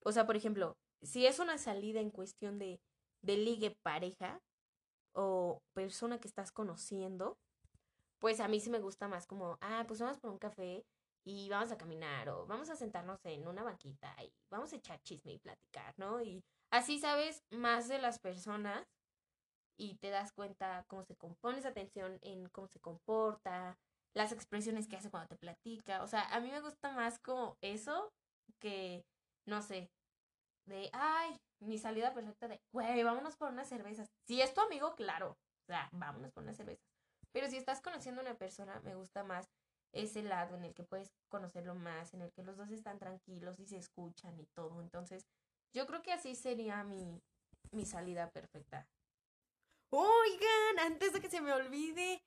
O 0.05 0.13
sea, 0.13 0.27
por 0.27 0.37
ejemplo, 0.37 0.77
si 1.03 1.27
es 1.27 1.39
una 1.39 1.59
salida 1.59 2.01
en 2.01 2.11
cuestión 2.11 2.59
de, 2.59 2.81
de 3.23 3.37
ligue 3.37 3.77
pareja 3.83 4.41
o 5.15 5.63
persona 5.75 6.19
que 6.19 6.29
estás 6.29 6.53
conociendo, 6.53 7.37
pues 8.19 8.41
a 8.41 8.49
mí 8.49 8.61
sí 8.61 8.71
me 8.71 8.81
gusta 8.81 9.09
más 9.09 9.27
como, 9.27 9.59
ah, 9.61 9.85
pues 9.87 10.01
vamos 10.01 10.19
por 10.19 10.31
un 10.31 10.39
café 10.39 10.85
y 11.25 11.49
vamos 11.49 11.73
a 11.73 11.79
caminar 11.79 12.29
o 12.29 12.47
vamos 12.47 12.71
a 12.71 12.77
sentarnos 12.77 13.19
en 13.25 13.47
una 13.47 13.63
banquita 13.63 14.15
y 14.23 14.33
vamos 14.51 14.73
a 14.73 14.77
echar 14.77 15.01
chisme 15.03 15.33
y 15.33 15.39
platicar, 15.39 15.95
¿no? 15.99 16.23
Y 16.23 16.43
así 16.71 16.99
sabes 16.99 17.43
más 17.51 17.89
de 17.89 17.99
las 17.99 18.19
personas 18.19 18.87
y 19.79 19.97
te 19.97 20.11
das 20.11 20.33
cuenta 20.33 20.85
cómo 20.89 21.05
se 21.05 21.15
pones 21.15 21.65
atención 21.65 22.19
en 22.23 22.49
cómo 22.51 22.69
se 22.69 22.81
comporta, 22.81 23.79
las 24.15 24.33
expresiones 24.33 24.89
que 24.89 24.97
hace 24.97 25.11
cuando 25.11 25.29
te 25.29 25.37
platica, 25.37 26.03
o 26.03 26.07
sea, 26.07 26.23
a 26.35 26.41
mí 26.41 26.51
me 26.51 26.61
gusta 26.61 26.93
más 26.93 27.19
como 27.19 27.57
eso 27.61 28.13
que, 28.59 29.05
no 29.47 29.63
sé, 29.63 29.91
de, 30.71 30.91
ay, 30.93 31.37
mi 31.61 31.79
salida 31.79 32.15
perfecta 32.15 32.49
de, 32.49 32.61
güey, 32.73 33.03
vámonos 33.03 33.37
por 33.37 33.51
unas 33.51 33.69
cervezas. 33.69 34.09
Si 34.27 34.41
es 34.41 34.55
tu 34.55 34.61
amigo, 34.63 34.95
claro, 34.95 35.33
o 35.33 35.67
sea, 35.67 35.89
vámonos 35.93 36.33
por 36.33 36.43
unas 36.43 36.57
cervezas. 36.57 36.85
Pero 37.33 37.49
si 37.49 37.57
estás 37.57 37.81
conociendo 37.81 38.21
a 38.21 38.25
una 38.25 38.35
persona, 38.35 38.81
me 38.81 38.95
gusta 38.95 39.23
más 39.23 39.47
ese 39.93 40.23
lado 40.23 40.57
en 40.57 40.65
el 40.65 40.75
que 40.75 40.85
puedes 40.85 41.11
conocerlo 41.29 41.75
más, 41.75 42.15
en 42.15 42.23
el 42.23 42.33
que 42.33 42.43
los 42.43 42.57
dos 42.57 42.71
están 42.71 42.99
tranquilos 42.99 43.59
y 43.59 43.67
se 43.67 43.77
escuchan 43.77 44.39
y 44.39 44.47
todo. 44.55 44.81
Entonces, 44.81 45.23
yo 45.75 45.87
creo 45.87 46.03
que 46.03 46.13
así 46.13 46.35
sería 46.35 46.83
mi, 46.85 47.21
mi 47.73 47.85
salida 47.85 48.31
perfecta. 48.31 48.87
Oigan, 49.93 50.79
antes 50.79 51.13
de 51.13 51.21
que 51.21 51.29
se 51.29 51.41
me 51.41 51.53
olvide, 51.53 52.23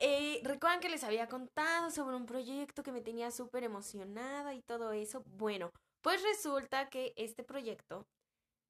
eh, 0.00 0.40
recuerdan 0.42 0.80
que 0.80 0.88
les 0.88 1.04
había 1.04 1.28
contado 1.28 1.90
sobre 1.90 2.16
un 2.16 2.26
proyecto 2.26 2.82
que 2.82 2.92
me 2.92 3.00
tenía 3.00 3.30
súper 3.30 3.62
emocionada 3.64 4.54
y 4.54 4.62
todo 4.62 4.92
eso. 4.92 5.22
Bueno, 5.26 5.70
pues 6.04 6.22
resulta 6.22 6.90
que 6.90 7.14
este 7.16 7.44
proyecto 7.44 8.06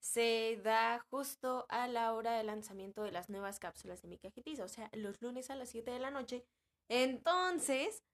se 0.00 0.60
da 0.62 1.00
justo 1.10 1.66
a 1.68 1.88
la 1.88 2.12
hora 2.12 2.36
de 2.36 2.44
lanzamiento 2.44 3.02
de 3.02 3.10
las 3.10 3.28
nuevas 3.28 3.58
cápsulas 3.58 4.02
de 4.02 4.08
mi 4.08 4.18
cajetiza, 4.18 4.64
o 4.64 4.68
sea, 4.68 4.88
los 4.92 5.20
lunes 5.20 5.50
a 5.50 5.56
las 5.56 5.70
7 5.70 5.90
de 5.90 5.98
la 5.98 6.12
noche. 6.12 6.44
Entonces, 6.88 8.04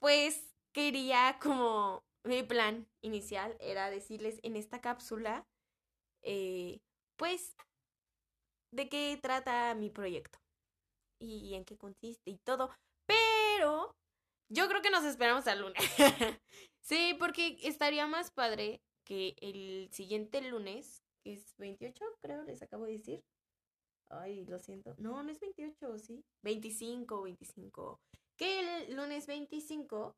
pues 0.00 0.54
quería 0.74 1.38
como 1.40 2.04
mi 2.24 2.42
plan 2.42 2.86
inicial 3.00 3.56
era 3.58 3.88
decirles 3.88 4.38
en 4.42 4.56
esta 4.56 4.82
cápsula, 4.82 5.46
eh, 6.20 6.82
pues, 7.16 7.56
de 8.70 8.90
qué 8.90 9.18
trata 9.22 9.74
mi 9.74 9.88
proyecto 9.88 10.38
y 11.18 11.54
en 11.54 11.64
qué 11.64 11.78
consiste 11.78 12.30
y 12.30 12.36
todo. 12.36 12.70
Pero 13.06 13.96
yo 14.50 14.68
creo 14.68 14.82
que 14.82 14.90
nos 14.90 15.04
esperamos 15.04 15.46
al 15.46 15.62
lunes. 15.62 15.82
sí, 16.82 17.16
porque 17.18 17.58
estaría 17.62 18.06
más 18.06 18.30
padre 18.30 18.82
que 19.04 19.34
el 19.40 19.88
siguiente 19.90 20.40
lunes, 20.42 21.02
que 21.24 21.32
es 21.34 21.56
28, 21.56 22.04
creo, 22.20 22.42
les 22.44 22.62
acabo 22.62 22.84
de 22.84 22.92
decir. 22.92 23.24
Ay, 24.08 24.44
lo 24.44 24.58
siento. 24.58 24.94
No, 24.98 25.22
no 25.22 25.30
es 25.30 25.40
28, 25.40 25.98
¿sí? 25.98 26.22
25, 26.42 27.22
25 27.22 28.00
que 28.36 28.60
el 28.60 28.96
lunes 28.96 29.26
25 29.26 30.16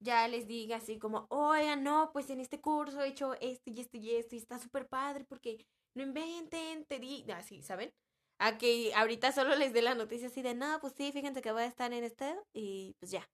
ya 0.00 0.28
les 0.28 0.46
diga 0.46 0.76
así 0.76 0.98
como, 0.98 1.26
oigan, 1.30 1.82
no, 1.82 2.10
pues 2.12 2.28
en 2.30 2.40
este 2.40 2.60
curso 2.60 3.00
he 3.00 3.08
hecho 3.08 3.34
esto 3.34 3.70
y 3.70 3.80
esto 3.80 3.96
y 3.96 4.10
esto 4.10 4.34
y 4.34 4.38
está 4.38 4.58
súper 4.58 4.88
padre 4.88 5.24
porque 5.24 5.64
no 5.94 6.02
inventen, 6.02 6.84
te 6.86 6.98
di, 6.98 7.24
así, 7.30 7.62
¿saben? 7.62 7.92
A 8.38 8.58
que 8.58 8.92
ahorita 8.94 9.32
solo 9.32 9.54
les 9.56 9.72
dé 9.72 9.82
la 9.82 9.94
noticia 9.94 10.26
así 10.28 10.42
de, 10.42 10.54
no, 10.54 10.78
pues 10.80 10.94
sí, 10.96 11.12
fíjense 11.12 11.40
que 11.40 11.52
voy 11.52 11.62
a 11.62 11.66
estar 11.66 11.92
en 11.92 12.04
este 12.04 12.34
y 12.52 12.94
pues 12.98 13.12
ya. 13.12 13.24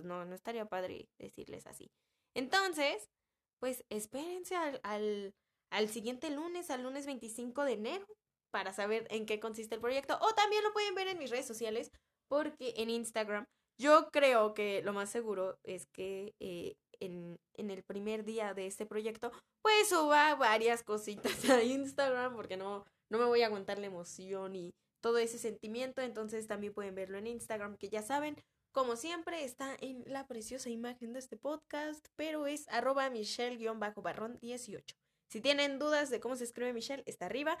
Pues 0.00 0.08
no, 0.08 0.24
no 0.24 0.34
estaría 0.34 0.64
padre 0.64 1.10
decirles 1.18 1.66
así. 1.66 1.92
Entonces, 2.34 3.10
pues 3.58 3.84
espérense 3.90 4.56
al, 4.56 5.34
al, 5.70 5.88
siguiente 5.90 6.30
lunes, 6.30 6.70
al 6.70 6.84
lunes 6.84 7.04
25 7.04 7.64
de 7.64 7.72
enero, 7.74 8.06
para 8.50 8.72
saber 8.72 9.06
en 9.10 9.26
qué 9.26 9.40
consiste 9.40 9.74
el 9.74 9.82
proyecto. 9.82 10.18
O 10.22 10.32
también 10.32 10.64
lo 10.64 10.72
pueden 10.72 10.94
ver 10.94 11.08
en 11.08 11.18
mis 11.18 11.28
redes 11.28 11.46
sociales 11.46 11.92
porque 12.28 12.72
en 12.78 12.88
Instagram 12.88 13.44
yo 13.78 14.08
creo 14.10 14.54
que 14.54 14.80
lo 14.80 14.94
más 14.94 15.10
seguro 15.10 15.58
es 15.64 15.86
que 15.88 16.34
eh, 16.40 16.76
en, 16.98 17.38
en, 17.58 17.70
el 17.70 17.82
primer 17.82 18.24
día 18.24 18.54
de 18.54 18.66
este 18.66 18.86
proyecto 18.86 19.32
pues 19.60 19.90
suba 19.90 20.34
varias 20.34 20.82
cositas 20.82 21.44
a 21.50 21.62
Instagram 21.62 22.34
porque 22.34 22.56
no, 22.56 22.86
no 23.10 23.18
me 23.18 23.26
voy 23.26 23.42
a 23.42 23.46
aguantar 23.48 23.78
la 23.78 23.86
emoción 23.86 24.56
y 24.56 24.72
todo 25.02 25.18
ese 25.18 25.36
sentimiento, 25.38 26.00
entonces 26.00 26.46
también 26.46 26.72
pueden 26.72 26.94
verlo 26.94 27.18
en 27.18 27.26
Instagram, 27.26 27.76
que 27.76 27.90
ya 27.90 28.02
saben, 28.02 28.36
como 28.72 28.96
siempre, 28.96 29.44
está 29.44 29.76
en 29.80 30.04
la 30.06 30.26
preciosa 30.26 30.70
imagen 30.70 31.12
de 31.12 31.18
este 31.18 31.36
podcast, 31.36 32.06
pero 32.16 32.46
es 32.46 32.68
arroba 32.68 33.10
michelle-barrón 33.10 34.38
18. 34.40 34.96
Si 35.28 35.40
tienen 35.40 35.78
dudas 35.78 36.10
de 36.10 36.20
cómo 36.20 36.36
se 36.36 36.44
escribe 36.44 36.72
Michelle, 36.72 37.04
está 37.06 37.26
arriba. 37.26 37.56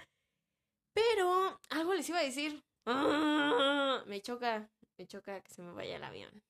Pero 0.92 1.60
algo 1.70 1.94
les 1.94 2.08
iba 2.08 2.18
a 2.18 2.24
decir. 2.24 2.64
¡Ah! 2.84 4.02
Me 4.06 4.20
choca, 4.20 4.68
me 4.98 5.06
choca 5.06 5.40
que 5.40 5.52
se 5.52 5.62
me 5.62 5.72
vaya 5.72 5.96
el 5.96 6.04
avión. 6.04 6.42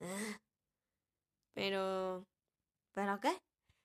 Ah. 0.00 0.40
Pero... 1.54 2.26
¿Pero 2.94 3.20
qué? 3.20 3.36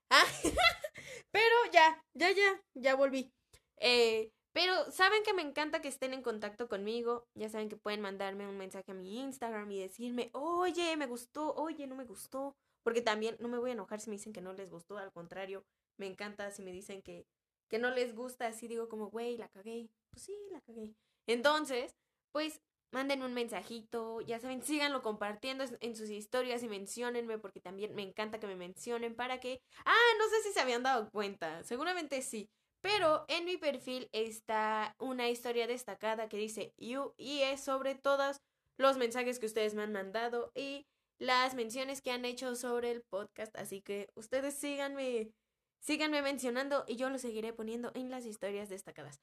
Ah, 0.10 0.26
pero 1.32 1.56
ya, 1.72 2.04
ya, 2.14 2.32
ya, 2.32 2.62
ya 2.74 2.96
volví. 2.96 3.32
Eh, 3.78 4.32
pero 4.52 4.92
saben 4.92 5.24
que 5.24 5.34
me 5.34 5.42
encanta 5.42 5.82
que 5.82 5.88
estén 5.88 6.14
en 6.14 6.24
contacto 6.24 6.68
conmigo. 6.68 7.28
Ya 7.36 7.50
saben 7.50 7.70
que 7.70 7.78
pueden 7.78 8.02
mandarme 8.02 8.48
un 8.48 8.58
mensaje 8.58 8.92
a 8.92 8.96
mi 8.96 9.20
Instagram 9.20 9.70
y 9.72 9.80
decirme, 9.80 10.30
oye, 10.34 10.98
me 10.98 11.08
gustó, 11.08 11.54
oye, 11.56 11.88
no 11.88 11.96
me 11.96 12.06
gustó. 12.06 12.56
Porque 12.84 13.02
también 13.02 13.36
no 13.40 13.48
me 13.48 13.60
voy 13.60 13.72
a 13.72 13.74
enojar 13.74 14.00
si 14.00 14.10
me 14.10 14.16
dicen 14.16 14.34
que 14.34 14.42
no 14.42 14.54
les 14.54 14.70
gustó. 14.70 14.98
Al 14.98 15.12
contrario, 15.12 15.66
me 15.98 16.08
encanta 16.08 16.50
si 16.52 16.64
me 16.64 16.72
dicen 16.72 17.02
que, 17.02 17.28
que 17.70 17.78
no 17.78 17.92
les 17.92 18.16
gusta. 18.16 18.48
Así 18.48 18.68
digo 18.68 18.90
como, 18.90 19.10
güey, 19.10 19.38
la 19.38 19.50
cagué. 19.50 19.90
Pues 20.12 20.24
sí, 20.24 20.36
la 20.52 20.62
cagué. 20.62 20.96
Entonces, 21.28 21.96
pues 22.32 22.62
manden 22.92 23.22
un 23.22 23.34
mensajito, 23.34 24.22
ya 24.22 24.40
saben, 24.40 24.64
síganlo 24.64 25.02
compartiendo 25.02 25.64
en 25.80 25.96
sus 25.96 26.10
historias 26.10 26.64
y 26.64 26.68
menciónenme 26.68 27.38
porque 27.38 27.60
también 27.60 27.94
me 27.94 28.02
encanta 28.02 28.40
que 28.40 28.48
me 28.48 28.56
mencionen 28.56 29.16
para 29.16 29.40
que... 29.40 29.62
Ah, 29.86 30.14
no 30.18 30.28
sé 30.30 30.42
si 30.42 30.54
se 30.54 30.60
habían 30.60 30.84
dado 30.84 31.10
cuenta, 31.12 31.64
seguramente 31.64 32.22
sí, 32.22 32.50
pero 32.82 33.26
en 33.28 33.46
mi 33.46 33.58
perfil 33.58 34.10
está 34.12 34.96
una 35.00 35.30
historia 35.30 35.68
destacada 35.68 36.30
que 36.30 36.38
dice 36.38 36.74
You 36.78 37.14
y 37.18 37.42
es 37.42 37.62
sobre 37.62 37.96
todos 37.96 38.42
los 38.78 38.98
mensajes 38.98 39.40
que 39.40 39.46
ustedes 39.46 39.74
me 39.74 39.84
han 39.84 39.92
mandado 39.92 40.52
y 40.56 40.86
las 41.20 41.54
menciones 41.54 42.02
que 42.02 42.12
han 42.12 42.24
hecho 42.24 42.56
sobre 42.56 42.92
el 42.92 43.02
podcast, 43.02 43.56
así 43.58 43.82
que 43.82 44.10
ustedes 44.16 44.56
síganme, 44.56 45.34
síganme 45.82 46.22
mencionando 46.22 46.86
y 46.88 46.96
yo 46.96 47.10
lo 47.10 47.18
seguiré 47.18 47.52
poniendo 47.52 47.92
en 47.94 48.10
las 48.10 48.26
historias 48.26 48.70
destacadas. 48.70 49.20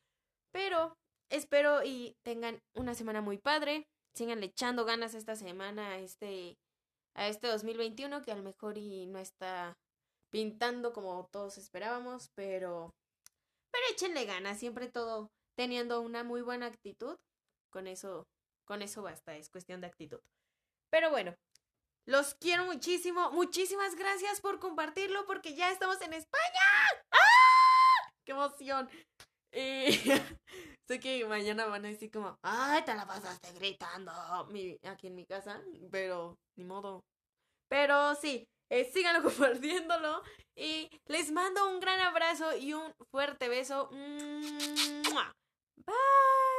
Pero 0.53 0.95
espero 1.31 1.83
y 1.83 2.14
tengan 2.23 2.61
una 2.75 2.95
semana 2.95 3.23
muy 3.23 3.38
padre, 3.38 3.88
sigan 4.14 4.42
echando 4.42 4.85
ganas 4.85 5.14
esta 5.14 5.37
semana 5.37 5.92
a 5.92 5.99
este 5.99 6.59
a 7.14 7.29
este 7.29 7.47
2021 7.47 8.21
que 8.21 8.31
a 8.31 8.37
lo 8.37 8.42
mejor 8.42 8.77
y 8.77 9.07
no 9.07 9.19
está 9.19 9.79
pintando 10.31 10.92
como 10.92 11.27
todos 11.33 11.57
esperábamos, 11.57 12.31
pero 12.35 12.95
pero 13.77 13.93
échenle 13.93 14.25
ganas, 14.25 14.59
siempre 14.59 14.89
todo 14.89 15.31
teniendo 15.55 16.01
una 16.01 16.25
muy 16.25 16.41
buena 16.41 16.67
actitud. 16.67 17.19
Con 17.71 17.87
eso, 17.87 18.27
con 18.65 18.81
eso 18.81 19.03
basta, 19.03 19.37
es 19.37 19.51
cuestión 19.51 19.83
de 19.83 19.89
actitud. 19.89 20.21
Pero 20.91 21.11
bueno, 21.11 21.35
los 22.07 22.35
quiero 22.37 22.65
muchísimo. 22.65 23.31
Muchísimas 23.33 23.95
gracias 23.95 24.41
por 24.41 24.61
compartirlo 24.61 25.27
porque 25.27 25.55
ya 25.55 25.71
estamos 25.71 26.01
en 26.01 26.15
España. 26.15 26.61
¡Ah! 27.11 28.12
¡Qué 28.25 28.33
emoción! 28.33 28.89
Eh, 29.53 29.91
sé 30.89 30.99
que 30.99 31.27
mañana 31.27 31.67
van 31.67 31.85
a 31.85 31.89
decir 31.89 32.11
como, 32.11 32.39
ay, 32.43 32.83
te 32.85 32.95
la 32.95 33.07
pasaste 33.07 33.53
gritando 33.53 34.11
aquí 34.85 35.09
en 35.09 35.15
mi 35.17 35.27
casa, 35.27 35.62
pero 35.91 36.39
ni 36.57 36.65
modo. 36.65 37.05
Pero 37.69 38.15
sí, 38.15 38.49
eh, 38.71 38.91
síganlo 38.93 39.23
compartiéndolo 39.29 40.23
y 40.55 40.89
les 41.07 41.31
mando 41.33 41.69
un 41.69 41.81
gran 41.81 42.01
abrazo 42.01 42.57
y 42.57 42.73
un 42.73 42.95
fuerte 43.11 43.49
beso. 43.49 43.89
Bye. 45.87 46.56